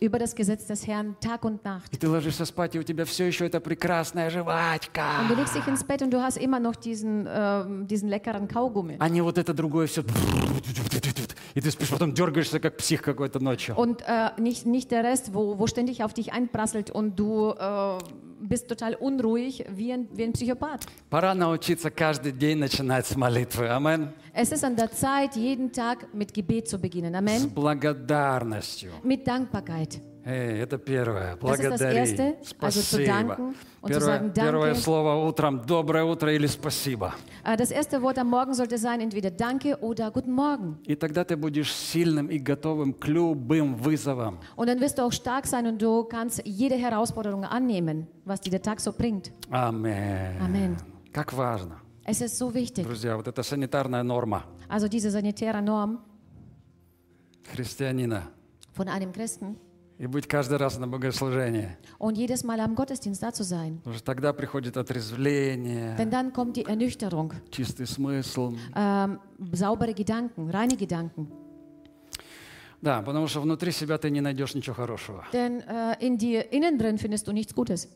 [0.00, 1.92] über das Gesetz des Herrn Tag und Nacht.
[1.92, 5.20] И ты ложишься спать, и у тебя все еще эта прекрасная жвачка.
[5.20, 8.48] Und du legst dich ins Bett und du hast immer noch diesen, ähm, diesen leckeren
[8.48, 8.96] Kaugummi.
[8.98, 10.02] А не вот это другое все.
[11.54, 13.76] И ты спишь, потом дергаешься, как псих какой-то ночью.
[13.76, 17.98] Und äh, nicht, nicht der Rest, wo, wo ständig auf dich einprasselt und du äh,
[18.43, 20.85] bist total unruhig wie ein, wie ein Psychopath.
[21.09, 23.67] Пора научиться каждый день начинать с молитвы.
[23.69, 24.13] Амен.
[24.33, 27.13] Es ist an der Zeit, jeden Tag mit Gebet zu beginnen.
[27.13, 27.53] С Amen.
[27.53, 28.91] благодарностью.
[29.03, 30.01] Mit Dankbarkeit.
[30.25, 31.37] Эй, это первое.
[31.41, 31.97] Das ist das Благодари.
[31.97, 33.05] Erste, also zu Спасибо.
[33.07, 34.79] danken und zu Первое, sagen первое Danke.
[34.81, 37.13] слово утром доброе утро или спасибо.
[37.45, 40.77] Äh, Das erste Wort am Morgen sollte sein entweder Danke oder Guten Morgen.
[40.85, 44.37] И тогда ты будешь сильным и готовым к любым вызовам.
[44.57, 48.51] Und dann wirst du auch stark sein und du kannst jede Herausforderung annehmen, was dir
[48.51, 49.31] der Tag so bringt.
[49.49, 50.35] Amen.
[50.41, 50.75] Amen.
[51.13, 51.77] Как важно.
[52.06, 52.84] Es ist so wichtig.
[52.86, 56.00] Друзья, вот эта санитарная норма Also diese sanitäre Norm
[57.52, 58.24] христианина.
[58.76, 59.56] von einem Christen
[59.96, 61.68] И быть каждый раз на богослужении.
[62.00, 63.78] und jedes Mal am Gottesdienst da zu sein.
[63.78, 68.54] Потому что тогда приходит отрезвление, Denn dann kommt die Ernüchterung, чистый смысл.
[68.74, 69.20] ähm,
[69.52, 71.28] saubere Gedanken, reine Gedanken.
[72.82, 75.24] Да, потому что внутри себя ты не найдешь ничего хорошего.
[75.32, 77.88] Denn äh, in dir innen drin findest du nichts Gutes.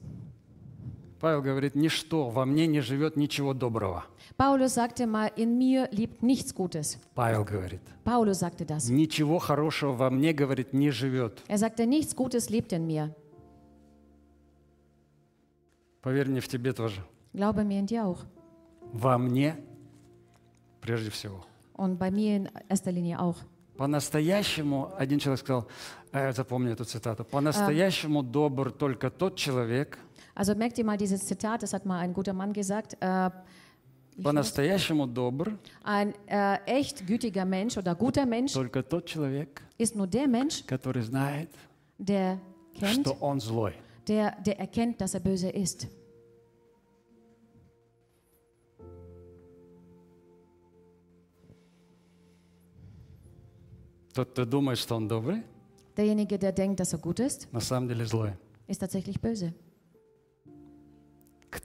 [1.21, 4.05] Павел говорит, ничто во мне не живет ничего доброго.
[4.37, 6.99] Paulus sagte mal, in mir lebt nichts Gutes.
[7.15, 8.89] Павел говорит, Paulus sagte das.
[8.89, 11.43] ничего хорошего во мне, говорит, не живет.
[11.49, 13.11] Er sagte, nichts Gutes lebt in mir.
[16.03, 17.03] Поверь мне, в тебе тоже.
[17.33, 18.21] Glaube mir in dir auch.
[18.93, 19.57] Во мне
[20.81, 21.45] прежде всего.
[21.75, 23.37] Und bei mir in erster Linie auch.
[23.77, 25.69] По-настоящему, один человек сказал,
[26.13, 29.99] э, запомни эту цитату, по-настоящему добр только тот человек,
[30.38, 32.98] Also merkt ihr mal dieses Zitat, das hat mal ein guter Mann gesagt.
[33.00, 33.30] Äh,
[34.22, 40.06] по-настоящему добр ein äh, echt gütiger Mensch oder guter Mensch только тот человек, ist nur
[40.06, 41.50] der Mensch, который знает,
[41.98, 42.38] der
[42.80, 43.74] kennt, что он злой.
[44.08, 45.88] der, der erkennt, dass er böse ist.
[54.14, 55.44] Тот, кто думает, что он добрый,
[55.98, 58.34] Derjenige, der denkt, dass er gut ist, на самом деле злой.
[58.68, 59.54] ist tatsächlich böse.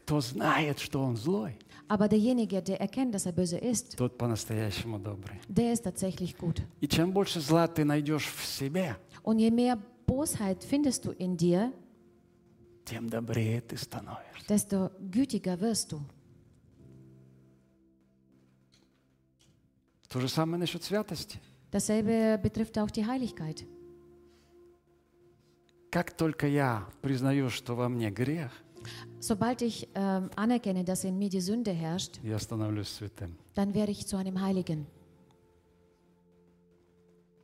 [0.05, 1.57] Кто знает, что он злой,
[1.89, 5.39] Aber derjenige, der erkennt, dass er böse ist, тот по-настоящему добрый.
[5.47, 6.61] der ist tatsächlich gut.
[6.81, 11.37] И чем больше зла ты найдешь в себе, Und je mehr Bosheit findest du in
[11.37, 11.71] dir,
[12.85, 14.45] тем добрее ты становишься.
[14.47, 16.01] desto gütiger wirst du.
[20.09, 21.39] То же самое насчет святости.
[21.71, 23.65] Dasselbe betrifft auch die Heiligkeit.
[25.89, 28.51] Как только я признаю, что во мне грех,
[29.20, 33.36] Sobald ich ähm, anerkenne, dass in mir die Sünde herrscht, я становлюсь святым.
[33.54, 34.86] dann werde ich zu einem Heiligen.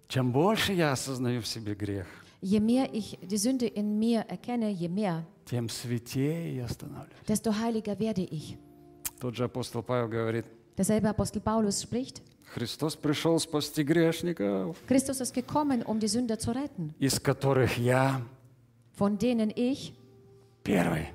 [0.08, 2.06] Чем больше я осознаю в себе грех,
[2.40, 7.16] Je mehr ich die Sünde in mir erkenne, je mehr, тем святее я становлюсь.
[7.26, 8.56] desto heiliger werde ich.
[9.18, 10.44] Тот же апостол Павел говорит,
[10.76, 12.20] Derselbe Apostel Paulus spricht,
[12.54, 18.20] Христос пришел спасти грешников, Christus ist gekommen, um die Sünder zu retten, из которых я
[18.96, 19.94] von denen ich
[20.62, 21.08] первый.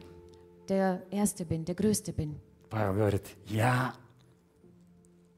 [0.67, 2.35] der Erste bin, der Größte bin.
[2.69, 3.93] Павел говорит, я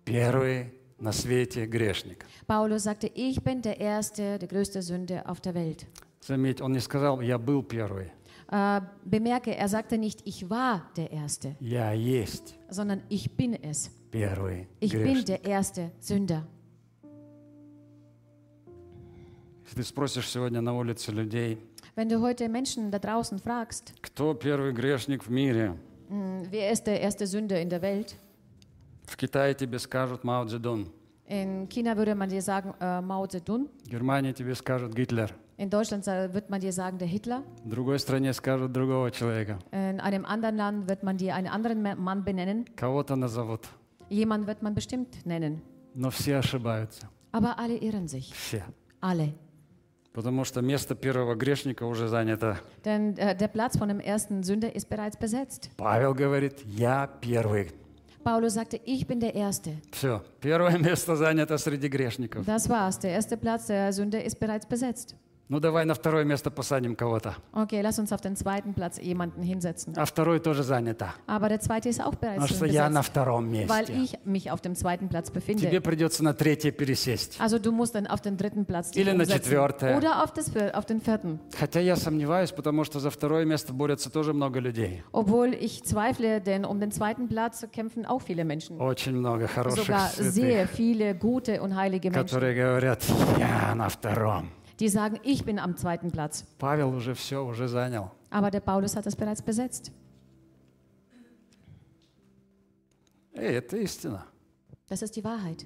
[0.06, 2.26] первый на свете грешник.
[2.48, 5.86] Paulus sagte, ich bin der Erste, der größte Sünder auf der Welt.
[6.22, 8.12] Заметь, он не сказал, я был первый.
[8.52, 13.90] Äh, bemerke, er sagte nicht, ich war der Erste, Я есть sondern ich bin es.
[14.12, 15.26] первый Ich bin грешник.
[15.28, 16.46] der erste Sünder.
[19.66, 21.60] Если ты спросишь сегодня на улице людей,
[21.96, 25.76] Wenn du heute Menschen da draußen fragst, кто первый грешник в мире,
[26.10, 28.16] hm, wer ist der erste Sünder in der Welt?
[29.06, 30.88] в Китае тебе скажут Мао Цзэдун,
[31.28, 33.68] In China würde man dir sagen äh, Mao Zedong.
[33.86, 37.44] в Германии тебе скажут Гитлер, In Deutschland sa- wird man dir sagen der Hitler.
[37.66, 39.60] в другой стране скажут другого человека.
[39.72, 42.66] In einem anderen Land wird man dir einen anderen Ma- Mann benennen.
[42.76, 43.68] Кого-то назовут,
[44.10, 45.62] Jemand wird man bestimmt nennen.
[45.94, 47.08] но все ошибаются.
[47.34, 48.34] Aber alle irren sich.
[48.34, 48.64] Все.
[49.02, 49.34] Alle.
[50.17, 52.59] Потому что место первого грешника уже занято.
[52.87, 55.69] Denn äh, der Platz von dem ersten Sünder ist bereits besetzt.
[55.77, 57.71] Павел говорит, я первый.
[58.25, 59.77] Paulus sagte, ich bin der Erste.
[59.93, 62.47] Все, первое место занято среди грешников.
[62.47, 62.99] Das war's.
[62.99, 65.15] Der erste Platz der Sünder ist bereits besetzt.
[65.49, 67.37] Ну давай на второе место посадим кого-то.
[67.53, 69.95] Okay, lass uns auf den zweiten Platz jemanden hinsetzen.
[69.97, 71.11] А второй тоже занято.
[71.29, 73.93] Aber der zweite ist auch bereits Потому что я на втором weil месте.
[73.93, 75.81] ich mich auf dem zweiten Platz Тебе befinde.
[75.81, 77.37] придется на третье пересесть.
[77.41, 79.35] Also du musst dann auf den dritten Platz Или на umsetzen.
[79.45, 79.97] четвертое.
[79.97, 81.39] Oder auf, das, auf den vierten.
[81.57, 85.05] Хотя я сомневаюсь, потому что за второе место борются тоже много людей.
[85.13, 88.81] Obwohl ich zweifle, denn um den zweiten Platz kämpfen auch viele Menschen.
[88.81, 93.05] Очень много хороших Sogar святых, sehr viele gute und heilige Menschen, которые говорят,
[93.39, 94.51] я на втором.
[94.80, 96.46] die sagen, ich bin am zweiten Platz.
[96.58, 98.12] Павел уже все, уже занял.
[98.30, 99.92] Aber der Paulus hat das bereits besetzt.
[103.34, 104.26] Эй, это истина.
[104.88, 105.66] Das ist die Wahrheit.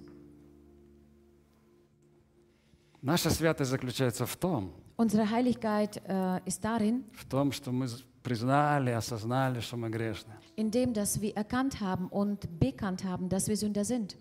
[3.01, 7.87] Наша святость заключается в том, Unsere Heiligkeit äh, ist darin, в том, что мы
[8.23, 10.33] признали, осознали, что мы грешны.
[10.55, 14.17] indem dass wir erkannt haben und bekannt haben, dass wir Sünder sind,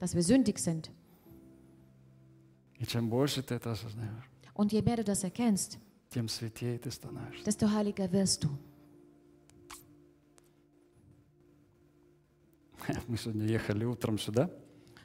[0.00, 0.90] dass wir sündig sind.
[2.89, 4.23] Чем больше ты это осознаешь,
[4.55, 5.77] Und je mehr du das erkennst,
[6.09, 7.45] тем святее ты становишься.
[7.45, 8.49] desto heiliger wirst du.
[13.07, 14.49] Мы сегодня ехали утром сюда,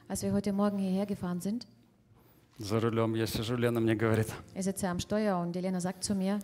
[0.07, 1.67] Als wir heute Morgen hierher gefahren sind,
[2.57, 6.15] за рулем я сижу, Лена мне говорит, ich sitze am Steuer und Elena sagt zu
[6.15, 6.41] mir,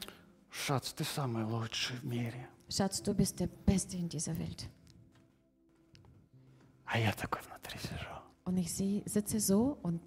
[0.51, 2.47] Шац, ты самый лучший в мире.
[2.69, 4.67] Schatz, du bist der Beste in dieser Welt.
[6.85, 8.11] А я такой внутри сижу.
[8.45, 10.01] Und ich sie, sitze so und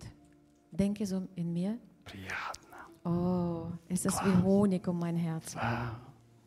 [0.74, 2.78] denke so in mir, Приятно.
[3.06, 5.56] oh, ist das wie Honig um mein Herz.
[5.56, 5.96] А,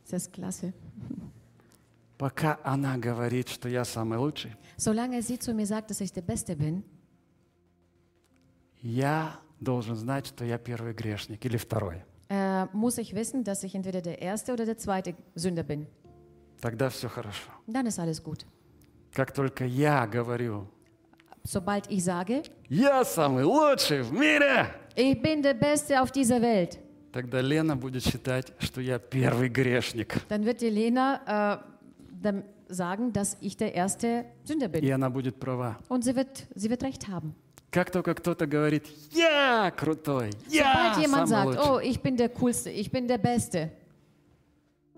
[0.05, 0.73] Ist das klasse.
[2.19, 6.23] Пока она говорит, что я самый лучший, Solange sie zu mir sagt, dass ich der
[6.23, 6.83] Beste bin,
[8.83, 12.03] я должен знать, что я первый грешник или второй.
[12.29, 15.87] äh, muss ich wissen, dass ich entweder der erste oder der zweite Sünder bin.
[16.61, 17.51] Тогда все хорошо.
[17.67, 18.45] Dann ist alles gut.
[19.13, 20.69] Как только я говорю,
[21.47, 26.79] Sobald ich sage, я самый лучший в мире, ich bin der Beste auf dieser Welt,
[27.13, 30.21] тогда Лена будет считать, что я первый грешник.
[30.29, 31.65] dann wird die Lena äh,
[32.23, 34.93] dann sagen, dass ich der erste Sünder И bin.
[34.93, 35.79] она будет права.
[35.89, 37.35] Und sie wird, sie wird recht haben.
[37.73, 42.17] Как только кто-то говорит, я крутой, я Sobald jemand самый sagt, лучший, oh, ich bin
[42.17, 43.71] der Coolste, ich bin der Beste,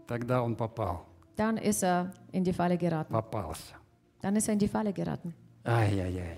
[0.07, 3.13] тогда он попал, dann ist er in die Falle geraten.
[3.13, 3.75] попался.
[4.21, 5.35] Dann ist er in die Falle geraten.
[5.64, 6.38] Ай-яй-яй.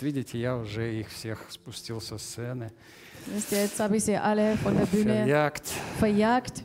[0.00, 2.70] Видите, я уже их всех спустил со сцены,
[3.28, 5.64] Wisst ihr, jetzt habe ich sie alle von der Bühne verjagt.
[5.98, 6.62] verjagt.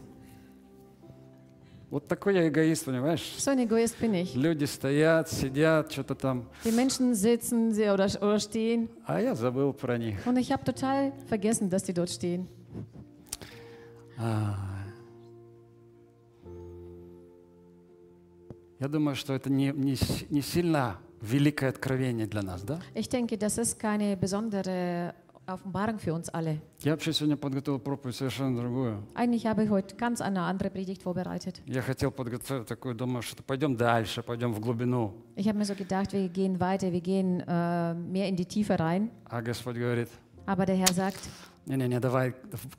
[1.89, 3.35] Вот такой я эгоист, понимаешь?
[3.39, 4.35] So ein Egoist bin ich.
[4.35, 9.73] Люди стоят, сидят, что-то там, Die Menschen sitzen sie oder, oder stehen а я забыл
[9.73, 10.25] про них.
[10.25, 12.47] und ich habe total vergessen, dass die dort stehen.
[14.17, 14.55] А.
[18.79, 19.95] Я думаю, что это не, не,
[20.29, 22.79] не сильно великое откровение для нас, да?
[22.95, 25.13] Ich denke, das ist keine besondere
[25.47, 26.59] Offenbarung für uns alle.
[26.81, 29.03] Я вообще сегодня подготовил проповедь совершенно другую.
[29.15, 31.61] Eigentlich habe ich heute ganz eine andere Predigt vorbereitet.
[31.65, 35.13] Я хотел подготовить такую, думаю, что пойдем дальше, пойдем в глубину.
[35.35, 38.79] Ich habe mir so gedacht, wir gehen weiter, wir gehen äh, mehr in die Tiefe
[38.79, 39.09] rein.
[39.25, 40.09] А Господь говорит,
[40.45, 41.19] Aber der Herr sagt,
[41.65, 42.33] не-не-не, давай,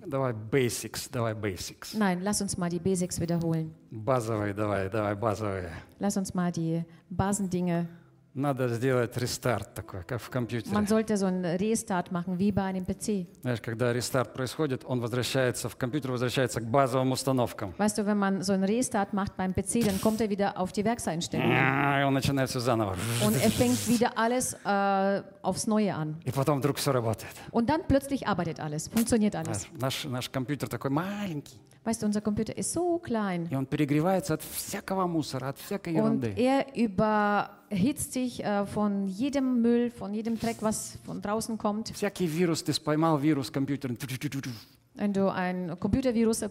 [0.07, 1.95] давай basics, давай basics.
[1.95, 3.73] nein, lass uns mal die Basics wiederholen.
[3.91, 5.71] Базовые, давай, давай, базовые.
[5.99, 7.87] Lass uns mal die Basendinge.
[8.35, 10.75] Надо сделать рестарт такой, как в компьютере.
[10.75, 13.27] Man sollte so einen Restart machen, wie bei einem PC.
[13.43, 17.75] Знаешь, когда рестарт происходит, он возвращается, в компьютер возвращается к базовым установкам.
[17.77, 20.73] Weißt du, wenn man so einen Restart macht beim PC, dann kommt er wieder auf
[20.73, 21.53] die Werkseinstellungen.
[22.01, 22.97] И он начинает все заново.
[23.23, 26.17] Und er fängt wieder alles äh, aufs Neue an.
[26.25, 27.35] И потом вдруг все работает.
[27.51, 29.67] Und dann plötzlich arbeitet alles, funktioniert alles.
[29.79, 33.48] Наш, наш компьютер такой маленький, Weißt du, unser Computer ist so klein.
[33.50, 36.34] и он перегревается от всякого мусора, от всякой Und ерунды.
[36.36, 41.92] er überhitzt sich äh, von jedem Müll, von jedem Dreck, was von draußen kommt.
[41.94, 44.50] Всякий вирус, ты споймал вирус компьютера, ту-ту-ту-ту-ту.
[44.96, 46.50] wenn du ein Computervirus äh,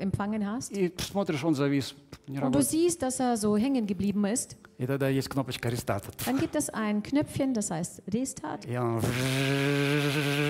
[0.00, 1.94] empfangen hast и смотришь, он завис,
[2.26, 2.68] не und du работает.
[2.68, 6.08] siehst, dass er so hängen geblieben ist, И тогда есть кнопочка рестарта.
[6.26, 8.64] dann gibt es ein Knöpfchen, das heißt Restart.
[8.66, 9.00] И он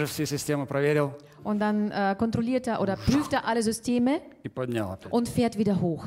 [0.07, 1.11] все системы проверил
[1.43, 5.13] Und dann äh, kontrolliert er oder prüft er alle Systeme и поднял опять.
[5.13, 6.07] und fährt wieder hoch.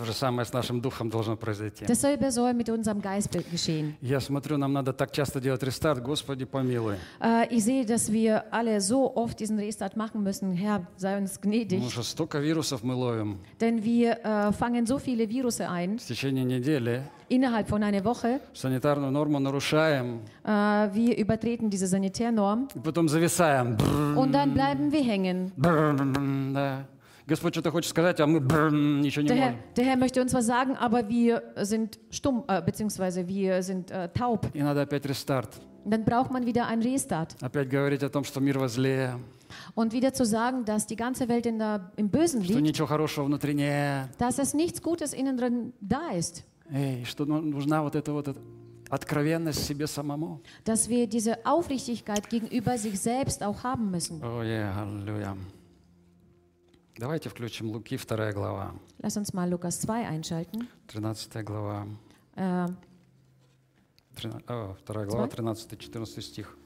[0.00, 1.84] То же самое с нашим духом должно произойти.
[1.84, 3.96] Dasselbe soll mit unserem Geist geschehen.
[4.00, 6.94] Я смотрю, нам надо так часто делать рестарт, Господи, помилуй.
[7.20, 10.52] Äh, ich sehe, dass wir alle so oft diesen Restart machen müssen.
[10.54, 11.80] Herr, sei uns gnädig.
[11.80, 16.06] Потому что stолько вирусов мы ловим Denn wir äh, fangen so viele Virusse ein в
[16.06, 18.40] течение недели, innerhalb von einer Woche.
[18.54, 20.48] санитарную норму нарушаем, Äh,
[20.94, 23.76] wir übertreten diese Sanitärnorm и потом зависаем.
[24.16, 25.52] Und dann bleiben wir hängen.
[25.58, 25.94] бррр,
[26.54, 26.86] да.
[27.29, 29.59] Господь что-то хочет сказать, а мы бррр, ничего не Der Herr, можем.
[29.75, 34.09] der Herr möchte uns was sagen, aber wir sind stumm, äh, beziehungsweise wir sind äh,
[34.09, 34.47] taub.
[34.53, 35.59] И надо опять рестарт.
[35.83, 37.35] Und dann braucht man wieder einen Restart.
[37.41, 39.15] Опять говорить о том, что мир возле,
[39.75, 42.87] Und wieder zu sagen, dass die ganze Welt in der, im Bösen что liegt, ничего
[42.87, 44.09] хорошего внутри нет.
[44.17, 46.43] dass es nichts Gutes innen drin da ist.
[46.71, 48.39] Эй, что ну- нужна вот эта вот эта
[48.89, 50.41] откровенность себе самому.
[50.63, 54.21] Dass wir diese Aufrichtigkeit gegenüber sich selbst auch haben müssen.
[54.23, 55.35] О, е, аллилуйя.
[56.99, 60.67] Давайте включим Луки, 2 глава, Lass uns mal Lukas 2 einschalten.
[60.87, 61.87] 13 глава.
[62.35, 62.67] Äh,
[64.15, 65.43] Трина- о, 2 глава, Zwei?
[65.43, 66.57] 13-14 стих.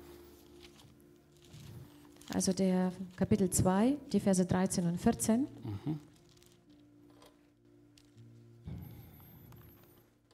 [2.32, 5.48] also der Kapitel 2, die Verse 13 und 14.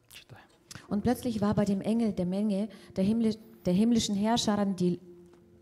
[0.10, 0.40] Читай.
[0.90, 5.00] Und plötzlich war bei dem Engel der Menge der, Himmli der himmlischen Herrscharen die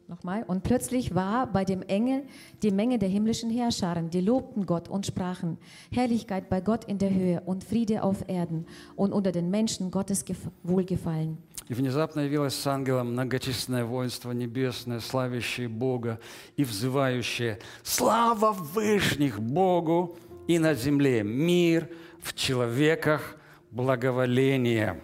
[0.07, 0.43] Nochmal.
[0.47, 2.23] Und plötzlich war bei dem Engel
[2.61, 5.57] die Menge der himmlischen Herrscharen, die lobten Gott und sprachen,
[5.91, 8.65] Herrlichkeit bei Gott in der Höhe und Friede auf Erden
[8.97, 11.37] und unter den Menschen Gottes Gef Wohlgefallen.
[11.69, 16.19] И внезапно явилось с ангелом многочисленное воинство небесное, славящее Бога
[16.57, 21.89] и взывающее «Слава Вышних Богу и на земле мир,
[22.21, 23.37] в человеках
[23.71, 25.01] благоволение».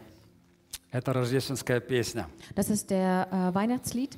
[0.92, 4.18] Это рождественская песня, Das ist der äh, Weihnachtslied,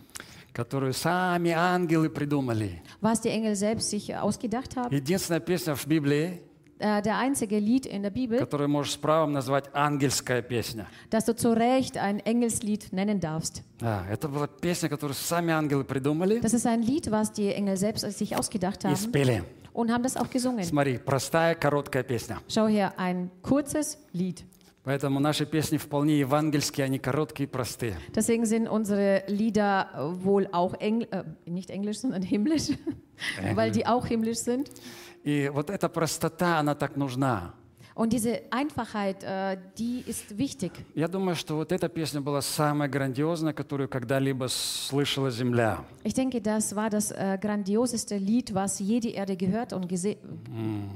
[0.57, 2.81] Которую сами ангелы придумали.
[3.03, 4.91] was die Engel selbst sich ausgedacht haben.
[4.95, 6.41] Единственная песня в Библии,
[6.79, 10.87] Äh, der einzige Lied in der Bibel, которую можешь с правом назвать ангельская песня.
[11.11, 13.63] das du zu Recht ein Engelslied nennen darfst.
[13.81, 17.77] Да, это была песня, которую сами ангелы придумали Das ist ein Lied, was die Engel
[17.79, 19.43] selbst sich ausgedacht и haben спели.
[19.73, 20.65] und haben das auch gesungen.
[20.65, 22.41] Смотри, простая, короткая песня.
[22.49, 24.45] Schau her, ein kurzes Lied.
[24.87, 27.97] Поэтому наши песни вполне евангельские, они короткие и простые.
[28.15, 32.69] Deswegen sind unsere Lieder äh, wohl auch Engl äh, nicht englisch, sondern himmlisch,
[33.55, 34.71] weil die auch himmlisch sind.
[35.25, 37.53] И вот эта простота, она так нужна.
[37.97, 40.71] Und diese Einfachheit, äh, die ist wichtig.
[40.95, 45.85] Я думаю, что вот эта песня была самая грандиозная, которую когда-либо слышала земля.
[46.05, 50.17] Ich denke, das war das äh, grandioseste Lied, was je die Erde gehört und gese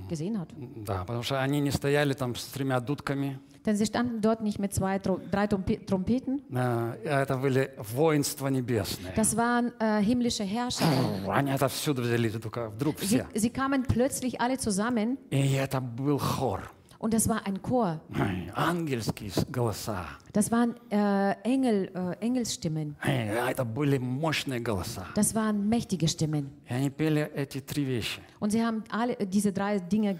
[0.09, 0.51] gesehen hat.
[0.77, 3.41] Да, потому что они не стояли там с тремя дудками.
[3.67, 6.43] Denn sie standen dort nicht mit zwei, drei Trompeten.
[9.17, 10.87] Das waren äh, himmlische Herrscher.
[13.33, 15.19] Sie, sie, kamen plötzlich alle zusammen.
[16.99, 18.01] Und das war ein Chor.
[20.35, 22.95] Das waren äh, Engel, äh, Engelsstimmen.
[25.15, 26.51] Das waren mächtige Stimmen.
[28.39, 30.19] Und sie haben alle diese drei Dinge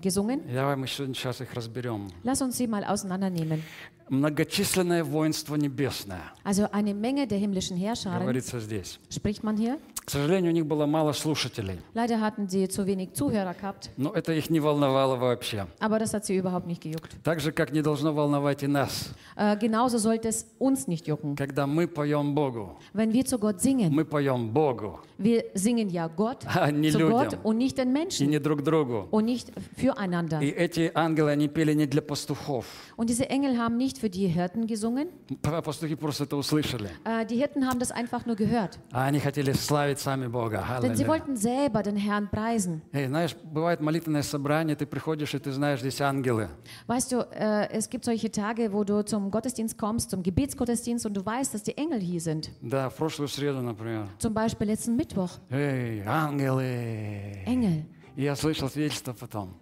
[0.00, 0.40] gesungen.
[0.48, 2.08] И Давай мы сейчас их разберем.
[2.24, 3.62] Lass uns sie mal auseinandernehmen.
[4.08, 9.00] Многочисленное воинство небесное, Also eine Menge der himmlischen Herrscharen, говорится здесь.
[9.10, 9.78] spricht man hier.
[10.04, 14.12] К сожалению, у них было мало слушателей, Leider hatten sie zu wenig Zuhörer gehabt, но
[14.12, 15.66] это их не волновало вообще.
[15.80, 17.16] aber das hat sie überhaupt nicht gejuckt.
[17.24, 19.10] Так же, как не должно волновать и нас.
[19.34, 21.34] Äh, genauso sollte es uns nicht jucken.
[21.34, 26.06] Когда мы поем Богу, Wenn wir zu Gott singen, мы поем Богу, wir singen ja
[26.06, 29.08] Gott, а не zu Gott людям und nicht den и Menschen не друг другу.
[29.10, 30.41] und nicht füreinander.
[30.41, 32.65] И эти ангелы, они пели не для пастухов.
[32.97, 35.09] Und diese Engel haben nicht für die Hirten gesungen.
[35.41, 36.89] П- Пастухи просто это услышали.
[37.05, 38.79] Äh, die Hirten haben das einfach nur gehört.
[38.91, 40.63] А они хотели славить сами Бога.
[40.81, 41.07] Denn sie Аллилуйя.
[41.07, 42.81] wollten selber den Herrn preisen.
[42.93, 46.49] Эй, знаешь, бывает молитвенное собрание, ты приходишь, и ты знаешь, здесь ангелы.
[46.87, 51.13] Weißt du, äh, es gibt solche Tage, wo du zum Gottesdienst kommst, zum Gebetsgottesdienst und
[51.15, 52.51] du weißt, dass die Engel hier sind.
[52.61, 54.07] Да, в прошлую среду, например.
[54.19, 55.29] Zum Beispiel letzten Mittwoch.
[55.49, 57.43] Эй, ангелы!
[57.45, 57.85] Engel.
[58.16, 59.54] И я слышал свидетельства потом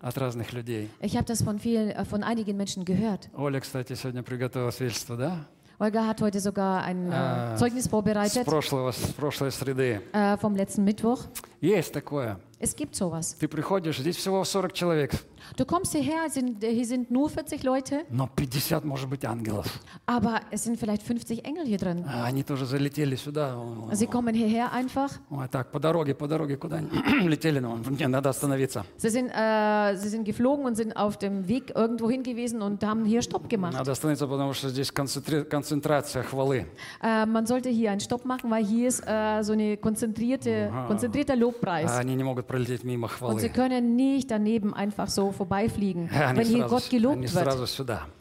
[0.00, 0.90] от разных людей.
[1.00, 3.28] Ich habe das von vielen, äh, von einigen Menschen gehört.
[3.34, 5.46] Оля, кстати, сегодня приготовила свидетельство, да?
[5.80, 7.54] Olga hat heute sogar ein Ah.
[7.54, 10.02] äh, Zeugnis С vorbereitet прошлого, с прошлой среды.
[10.12, 11.20] äh, vom letzten Mittwoch.
[11.60, 12.38] Есть такое.
[12.60, 13.34] Es gibt sowas.
[13.40, 15.12] Ты приходишь, здесь всего 40 человек,
[15.57, 19.65] Du kommst hierher, sind, hier sind nur 40 Leute, но 50 может быть ангелов.
[20.05, 22.03] aber es sind vielleicht 50 Engel hier drin.
[22.07, 23.55] А Они тоже залетели сюда.
[23.93, 25.09] Sie kommen hierher einfach.
[25.31, 26.81] Ой, так, по дороге, по дороге куда
[27.23, 28.85] летели, но мне надо остановиться.
[28.97, 32.83] Sie sind, äh, sie sind geflogen und sind auf dem Weg irgendwo hin gewesen und
[32.85, 33.73] haben hier Stopp gemacht.
[33.73, 36.67] Надо остановиться, потому что здесь концентри- концентрация хвалы.
[37.01, 41.33] Äh, man sollte hier einen Stopp machen, weil hier ist äh, so eine konzentrierte, konzentrierter
[41.33, 41.91] А Lobpreis.
[41.97, 43.49] они не могут пролететь мимо Und sie хвалы.
[43.49, 47.46] können nicht daneben einfach so vorbeifliegen, ja, wenn hier Gott gelobt wird.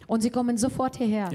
[0.07, 1.29] Und sie kommen sofort hierher.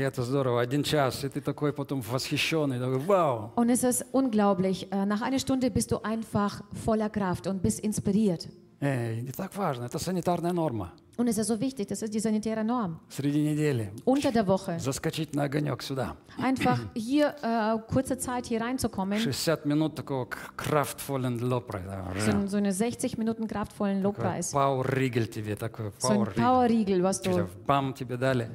[3.57, 4.93] Und es ist unglaublich.
[4.93, 8.49] Äh, nach einer Stunde bist du einfach voller Kraft und bist inspiriert.
[8.81, 10.93] Не так важно, это санитарная норма.
[11.16, 13.01] Und es ist so wichtig, das ist die sanitäre Norm.
[13.09, 16.14] Среди недели Unter der Woche заскочить на огонек сюда.
[16.41, 20.26] einfach hier äh, kurze Zeit hier reinzukommen, 60 минут такого
[20.57, 21.83] kraftvollen Lobpreis.
[22.24, 24.53] so, so eine 60 Minuten kraftvollen Lobpreis.
[24.53, 26.24] Пауэр-ригель тебе такой, So ein.
[26.37, 28.49] Powerriegel, was du, Бам, тебе дали,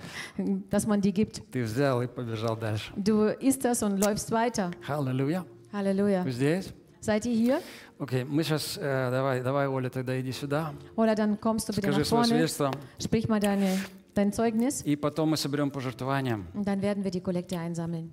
[0.70, 1.42] dass man die gibt.
[1.52, 2.94] ты взял и побежал дальше.
[2.96, 4.72] Du isst das und läufst weiter.
[4.88, 5.44] Halleluja.
[5.74, 6.24] Halleluja.
[6.30, 6.72] Здесь?
[7.02, 7.60] Seid ihr hier?
[8.00, 10.74] Окей, мы сейчас, э, давай, давай, Оля, тогда иди сюда.
[10.96, 12.72] Oder dann kommst du bitte Скажи свое свидетельство.
[13.00, 13.78] sprich mal deine,
[14.16, 16.40] dein Zeugnis И потом мы соберем пожертвования.
[16.54, 18.12] und dann werden wir die Kollekte einsammeln.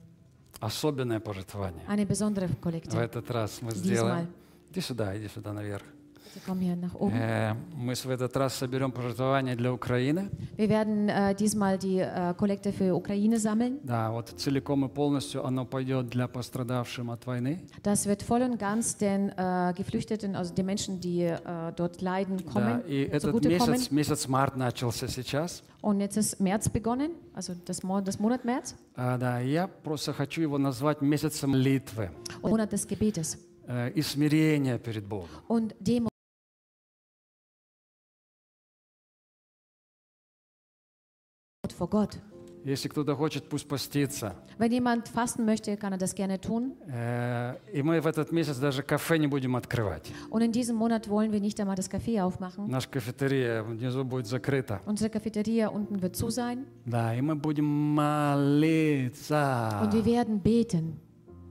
[0.60, 1.82] Особенное пожертвование.
[1.88, 2.96] Eine besondere В Kollekte.
[2.96, 3.76] этот раз мы Diesmal.
[3.84, 4.26] сделаем.
[4.70, 5.82] Иди сюда, иди сюда наверх.
[7.12, 10.30] Э, Мы в этот раз соберем пожертвования для Украины.
[10.56, 13.80] Wir werden äh, diesmal die äh, Kollekte für Ukraine sammeln.
[13.82, 17.60] Да, вот целиком и полностью оно пойдет для пострадавшим от войны.
[17.82, 21.38] Das wird voll und ganz den äh, Geflüchteten, also den Menschen, die äh,
[21.76, 25.62] dort leiden, Да, kommen, и этот месяц, месяц март начался сейчас.
[25.82, 30.12] Und jetzt ist März begonnen, also das, Mo das Monat März, А, да, я просто
[30.12, 32.10] хочу его назвать месяцем молитвы
[32.42, 35.28] Monat des Gebetes э, и смирения перед Богом.
[35.48, 36.09] und Demut
[41.72, 42.18] vor Gott.
[42.62, 44.34] Если кто-то хочет, пусть постится.
[44.58, 46.74] Wenn jemand fasten möchte, kann er das gerne tun.
[46.88, 50.12] Э, И мы в этот месяц даже кафе не будем открывать.
[50.28, 52.68] Und in diesem Monat wollen wir nicht einmal das Café aufmachen.
[52.68, 54.82] Наша кафетерия внизу будет закрыта.
[54.84, 59.80] Unsere Cafeteria unten wird zu sein Да, и мы будем молиться.
[59.82, 61.00] und wir werden beten.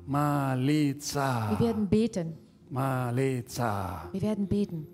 [0.05, 1.47] Молиться.
[1.57, 2.38] Wir werden beten.
[2.70, 4.03] Молиться.
[4.11, 4.86] Wir werden beten.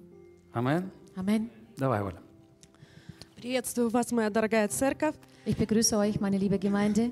[0.53, 0.89] Амен.
[1.17, 1.49] Amen.
[1.77, 2.21] Давай, Оля.
[3.35, 5.15] Приветствую вас, моя дорогая церковь.
[5.45, 7.11] Ich begrüße euch, meine liebe Gemeinde.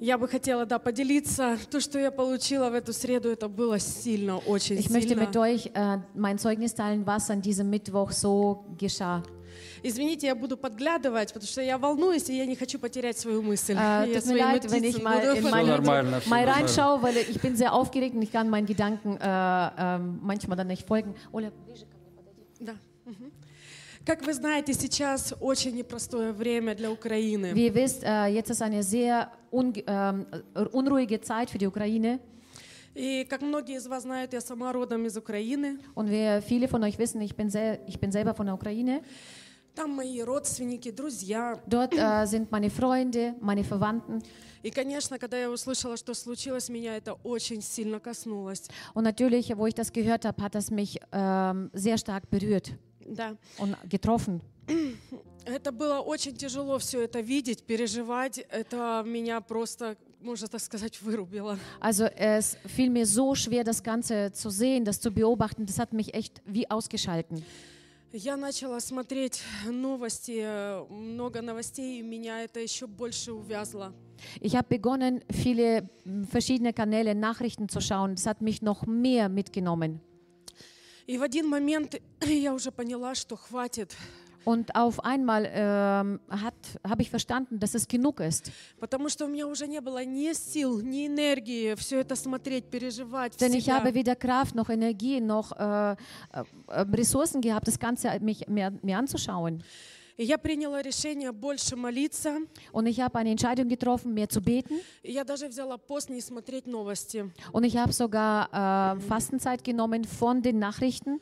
[0.00, 1.56] Я бы хотела, да, поделиться.
[1.70, 5.20] То, что я получила в эту среду, это было сильно, очень Ich möchte сильно.
[5.20, 9.22] mit euch äh, mein Zeugnis teilen, was an diesem Mittwoch so geschah.
[9.84, 13.74] Извините, я буду подглядывать, потому что я волнуюсь, и я не хочу потерять свою мысль.
[13.76, 16.52] Äh, Я свои leid, wenn ich нотиции mal буду in meine нормально, mal нормально.
[16.52, 20.66] reinschaue, weil ich bin sehr aufgeregt und ich kann meinen Gedanken äh, ähm, manchmal dann
[20.66, 21.14] nicht folgen.
[21.30, 21.86] Ola, Да.
[24.04, 27.52] Как вы знаете, сейчас очень непростое время для Украины.
[27.54, 30.26] Wie ihr wisst, äh, jetzt ist eine sehr un ähm,
[30.72, 32.18] unruhige Zeit für die Ukraine.
[32.94, 35.78] И как многие из вас знают, я сама родом из Украины.
[35.94, 39.02] Und wir, viele von euch wissen, ich bin, sel ich bin selber von der Ukraine.
[39.74, 41.58] Там мои родственники, друзья.
[41.68, 44.20] Dort äh, sind meine Freunde, meine Verwandten.
[44.64, 48.68] И, конечно, когда я услышала, что случилось, меня это очень сильно коснулось.
[48.94, 52.72] Und natürlich, wo ich das gehört habe, hat das mich ähm, sehr stark berührt
[53.05, 53.35] Да.
[53.57, 54.41] und getroffen.
[55.45, 58.37] Это было очень tяжело все это видеть, переживать.
[58.49, 61.57] Это меня просто, можно так сказать, вырубило.
[61.79, 65.65] Also es fiel mir so schwer, das Ganze zu sehen, das zu beobachten.
[65.65, 67.43] Das hat mich echt wie ausgeschalten.
[68.13, 73.93] Я начала смотреть новости, э, много новостей, и меня это еще больше увязло.
[74.41, 78.15] Ich habe begonnen, viele m, verschiedene Kanäle, Nachrichten zu schauen.
[78.15, 79.99] Das hat mich noch mehr mitgenommen.
[81.12, 83.94] И в один момент я уже поняла, что хватит,
[84.44, 88.50] Und auf einmal ähm, habe ich verstanden, dass es genug ist.
[88.80, 93.36] потому что у меня уже не было ни сил, ни энергии все это смотреть, переживать.
[93.38, 95.96] Denn ich habe weder Kraft noch Energie noch äh, äh,
[96.68, 99.62] Ressourcen gehabt, das Ganze mich mir, mir anzuschauen.
[100.22, 102.38] И я приняла решение больше молиться.
[102.70, 104.80] Und ich habe eine Entscheidung getroffen, mehr zu beten.
[105.02, 107.28] И я даже взяла пост не смотреть новости.
[107.52, 111.18] Und ich habe sogar äh, Fastenzeit genommen von den Nachrichten.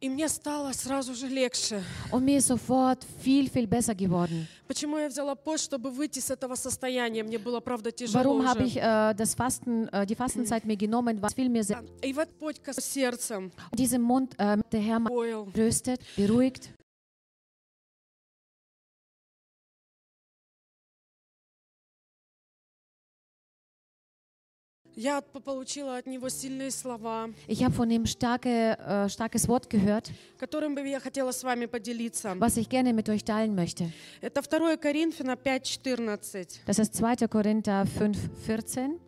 [0.00, 1.80] И мне стало сразу же легче.
[2.10, 4.48] Und mir ist sofort viel, viel besser geworden.
[4.66, 7.22] Почему я взяла пост, чтобы выйти с этого состояния?
[7.22, 11.22] Мне было, правда, тяжело Warum habe ich äh, das Fasten, äh, die Fastenzeit mir genommen?
[11.22, 11.84] Was fiel mir sehr.
[12.02, 12.28] И вот
[12.64, 15.00] к сердцем, Diesen Mund, äh, der Herr
[15.54, 16.70] tröstet, beruhigt.
[25.00, 30.10] Я получила от него сильные слова, Ich habe von ihm starke, äh, starkes Wort gehört,
[30.38, 32.36] которым бы я хотела с вами поделиться.
[32.38, 33.90] was ich gerne mit euch teilen möchte.
[34.20, 36.60] Это 2 Коринфяна 5.14.
[36.66, 37.28] Das ist 2.
[37.28, 39.00] Korinther 5, 14.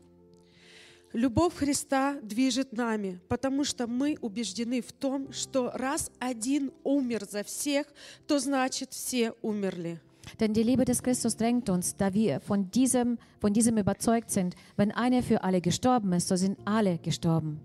[1.12, 7.44] Любовь Христа движет нами, потому что мы убеждены в том, что раз один умер за
[7.44, 7.86] всех,
[8.26, 10.00] то значит все умерли.
[10.39, 14.55] Denn die Liebe des Christus drängt uns, da wir von diesem, von diesem überzeugt sind,
[14.75, 17.61] wenn einer für alle gestorben ist, so sind alle gestorben.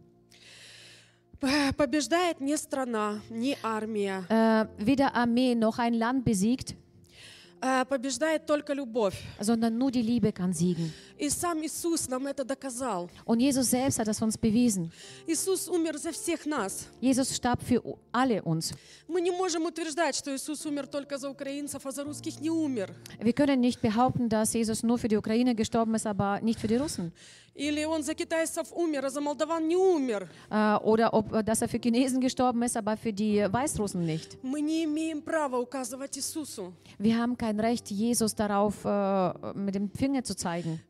[1.41, 4.25] П- Побеждает не страна, не армия.
[4.29, 6.86] Äh, weder Armee noch ein Land besiegt, а
[7.60, 9.16] Побеждает только любовь.
[9.40, 10.92] sondern nur die Liebe kann siegen.
[11.18, 13.10] И сам Иисус нам это доказал.
[13.26, 14.92] Und Jesus selbst hat das uns bewiesen.
[15.26, 16.88] Иисус умер за всех нас.
[17.02, 17.82] Jesus starb für
[18.12, 18.74] alle uns.
[19.08, 22.94] Мы не можем утверждать, что Иисус умер только за украинцев, а за русских не умер.
[23.20, 26.68] Wir können nicht behaupten, dass Jesus nur für die Ukraine gestorben ist, aber nicht für
[26.68, 27.12] die Russen.
[30.52, 34.38] Äh, oder ob, äh, dass er für Chinesen gestorben ist, aber für die Weißrussen nicht.
[37.00, 40.82] Wir haben kein Recht, Jesus darauf äh, mit dem Finger zu zeigen.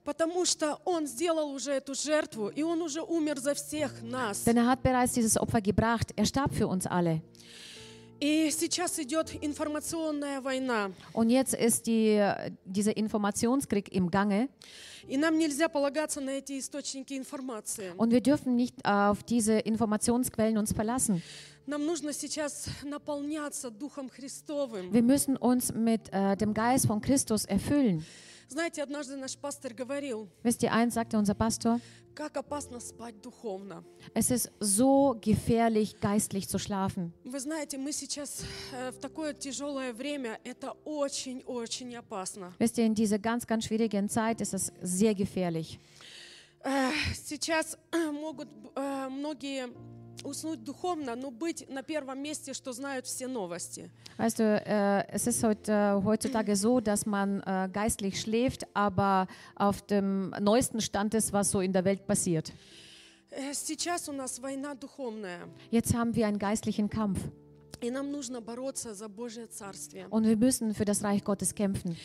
[4.46, 6.12] Denn er hat bereits dieses Opfer gebracht.
[6.16, 7.22] Er starb für uns alle.
[11.14, 12.20] Und jetzt ist die,
[12.66, 14.50] dieser Informationskrieg im Gange.
[17.98, 21.22] Und wir dürfen nicht auf diese Informationsquellen uns verlassen.
[21.68, 24.90] Нам нужно сейчас наполняться Духом Христовым.
[24.94, 28.06] Wir müssen uns mit äh, dem Geist von Christus erfüllen.
[28.50, 31.82] Знаете, однажды наш пастор говорил, Wisst ihr eins, sagte unser Pastor,
[32.16, 33.84] как опасно спать духовно.
[34.14, 37.12] es ist so gefährlich, geistlich zu schlafen.
[37.26, 38.44] Вы знаете, мы сейчас
[38.74, 42.54] э, в такое тяжелое время, это очень-очень опасно.
[42.60, 45.78] Wisst ihr, in dieser ganz, ganz schwierigen Zeit ist es sehr gefährlich.
[46.64, 48.48] Э, Сейчас э, могут
[48.78, 49.68] э, многие
[50.24, 53.90] уснуть духовно, но быть на первом месте, что знают все новости.
[54.18, 59.28] Weißt du, äh, es ist heut, äh, heutzutage so, dass man äh, geistlich schläft, aber
[59.56, 62.52] auf dem neuesten Stand ist, was so in der Welt passiert.
[63.32, 67.20] Э, Сейчас у нас война духовная, Jetzt haben wir einen geistlichen Kampf
[67.80, 70.08] и нам нужно бороться за Божье Царствие.
[70.10, 71.96] und wir müssen für das Reich Gottes kämpfen.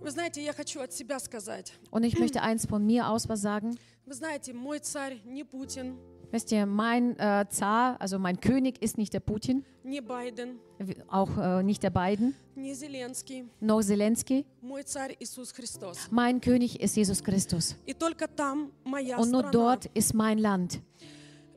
[0.00, 1.74] Вы знаете, я хочу от себя сказать.
[1.90, 3.78] Und ich möchte eins von mir aus was sagen.
[4.06, 5.96] Вы знаете, мой царь не Путин,
[6.31, 10.97] Wisst ihr, mein äh, Zar, also mein König ist nicht der Putin, не Байден, wie-
[11.07, 13.45] auch äh, nicht der Biden, не Зеленский.
[13.61, 14.45] noch Zelensky.
[14.61, 15.97] Мой царь Иисус Христос.
[16.11, 17.75] Mein König ist Jesus Christus.
[17.85, 19.51] И только там моя Und nur страна.
[19.51, 20.81] dort ist mein Land.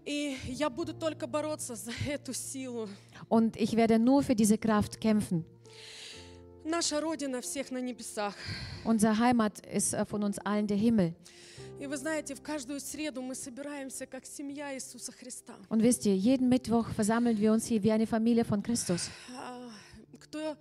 [0.06, 2.88] И я буду только бороться за эту силу.
[3.28, 5.44] Und ich werde nur für diese Kraft kämpfen.
[6.64, 8.34] Наша Родина всех на небесах.
[8.84, 11.14] Unsere Heimat ist äh, von uns allen der Himmel.
[15.69, 19.09] Und wisst ihr, jeden Mittwoch versammeln wir uns hier wie eine Familie von Christus.
[20.19, 20.55] Кто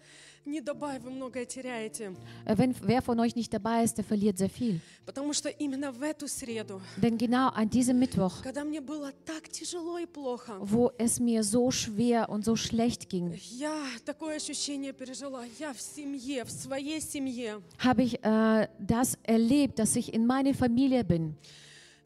[0.45, 2.15] не добавь, вы многое теряете.
[2.45, 4.79] Äh, Wenn wer von euch nicht dabei ist, der verliert sehr viel.
[5.05, 9.49] Потому что именно в эту среду, Denn genau an diesem Mittwoch, когда мне было так
[9.49, 13.75] tяжело и плохо, wo es mir so schwer und so schlecht ging, я
[14.05, 15.43] такое ощущение пережила.
[15.59, 17.61] Я в семье, в своей семье.
[17.77, 21.35] habe ich äh, das erlebt, dass ich in meiner Familie bin.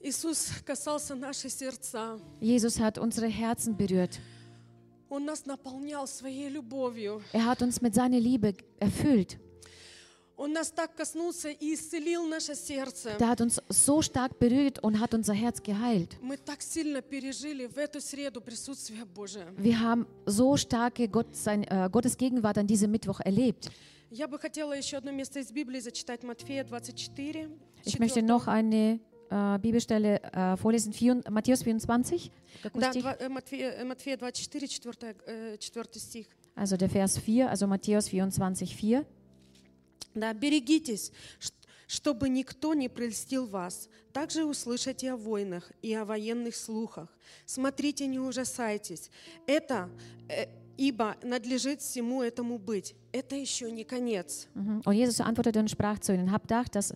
[0.01, 2.19] Иисус касался наши сердца.
[2.41, 4.19] Jesus hat unsere Herzen berührt.
[5.10, 7.22] Он нас наполнял своей любовью.
[7.32, 9.38] Er hat uns mit seiner Liebe erfüllt.
[10.36, 13.16] Он нас так коснулся и исцелил наше сердце.
[13.18, 16.16] Der hat uns so stark berührt und hat unser Herz geheilt.
[16.20, 19.52] Мы так сильно пережили в эту среду присутствие Божие.
[19.56, 23.70] Wir haben so starke Gott, sein, äh, Gottes Gegenwart an diesem Mittwoch erlebt.
[24.10, 27.48] Я бы хотела еще одно место из Библии зачитать, Матфея 24.
[27.84, 32.31] Ich möchte noch eine äh, Bibelstelle äh, vorlesen, Vier, Matthäus 24.
[32.61, 33.03] Какой Да, стих?
[33.03, 36.27] два- э, Матфея, э, Матфея 24, 4, э, 4 стих.
[36.55, 39.05] Also der Vers 4, also Matthäus 24, 4.
[40.13, 41.51] Да, берегитесь, ш-
[41.87, 43.89] чтобы никто не прельстил вас.
[44.11, 47.09] Также услышите о войнах и о военных слухах.
[47.47, 49.09] Смотрите, не ужасайтесь.
[49.47, 49.89] Это,
[50.29, 50.45] э,
[50.77, 52.93] ибо надлежит всему этому быть.
[53.11, 54.47] Это еще не конец.
[54.55, 54.81] Mhm.
[54.85, 56.93] Und Jesus antwortete und sprach zu ihnen, habt Acht, dass,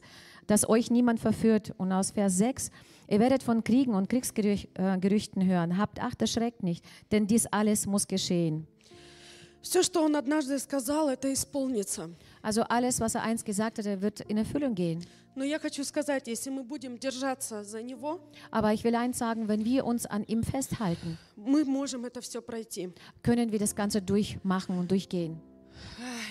[0.47, 1.73] dass euch niemand verführt.
[1.77, 2.71] Und aus Vers 6,
[3.09, 5.77] ihr werdet von Kriegen und Kriegsgerüchten äh, Gerüchten hören.
[5.77, 8.67] Habt Acht, erschreckt nicht, denn dies alles muss geschehen.
[9.61, 12.09] Все, что он однажды сказал, это исполнится.
[12.41, 15.03] Also alles, was er einst gesagt hat, er wird in Erfüllung gehen.
[15.35, 18.19] Но я хочу сказать, если мы будем держаться за него,
[18.49, 22.41] Aber ich will eins sagen, wenn wir uns an ihm festhalten, мы можем это все
[22.41, 22.91] пройти.
[23.23, 25.39] können wir das Ganze durchmachen und durchgehen.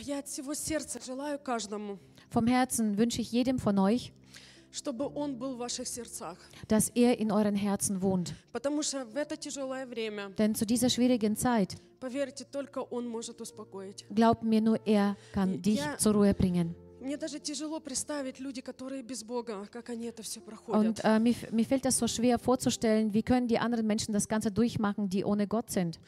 [0.01, 1.99] Эх, Я от всего сердца желаю каждому,
[2.31, 4.13] Vom Herzen wünsche ich jedem von euch,
[4.73, 6.39] чтобы Он был в ваших сердцах.
[6.69, 8.35] dass er in euren Herzen wohnt.
[8.53, 13.41] Потому что в это tяжелое время, Denn zu dieser schwierigen Zeit, поверьте, только Он может
[13.41, 14.05] успокоить.
[14.11, 15.97] glaubt mir, nur er kann dich Ja.
[15.99, 16.75] zur Ruhe bringen.
[17.01, 20.81] Мне даже тяжело представить люди, которые без Бога, как они это все проходят.
[20.99, 24.27] Und äh, mir, mir fällt das so schwer vorzustellen, wie können die anderen Menschen das
[24.27, 26.01] Ganze durchmachen, die ohne Gott sind.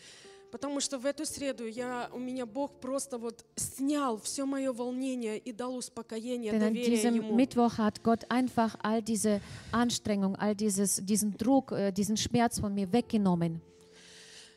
[0.54, 5.39] Потому что в эту среду я, у меня Бог просто вот снял все мое волнение
[5.39, 7.36] и дал успокоение, Denn an доверие diesem Ему.
[7.36, 9.41] Mittwoch hat Gott einfach all diese
[9.72, 13.62] Anstrengung, all dieses, diesen Druck, äh, diesen Schmerz von mir weggenommen.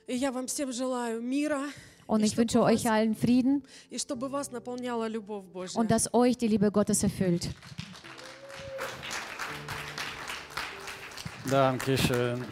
[0.06, 1.62] И я вам всем желаю мира,
[2.06, 5.80] Und и ich wünsche euch allen Frieden и чтобы вас наполняла любовь Божья.
[5.80, 7.48] und dass euch die Liebe Gottes erfüllt.
[11.50, 12.44] Dankeschön.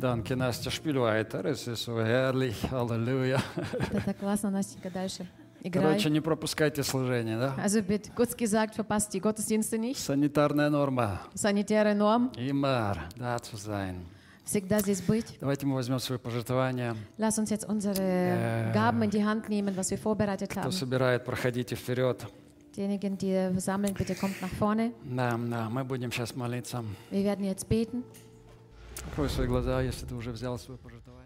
[0.00, 1.38] Danke, Настя співайте.
[1.38, 2.54] Es ist so herrlich.
[2.70, 3.40] Halleluja.
[3.92, 5.26] Это классно, Настенька, дальше.
[5.72, 6.10] Короче, Играй.
[6.12, 7.54] не пропускайте служение, да?
[7.62, 9.98] Also wird kurz gesagt, verpasst die Gottesdienste nicht.
[9.98, 11.20] Санитарная норма.
[11.34, 13.96] Sanitäre Norm, Immer da zu sein.
[14.44, 15.36] всегда здесь быть.
[15.38, 16.96] Давайте мы возьмем свои пожертвования.
[17.18, 18.72] Lass uns jetzt unsere Äh.
[18.72, 20.70] Gaben in die Hand nehmen, was wir vorbereitet Кто haben.
[20.72, 22.26] собирает, проходите вперед.
[22.74, 24.92] Diejenigen, die sammeln, bitte kommt nach vorne.
[25.04, 26.82] Да, да, мы будем сейчас молиться.
[27.10, 28.02] Wir werden jetzt beten.
[29.06, 31.19] Открой свои глаза, если ты уже взял свое пожертвование.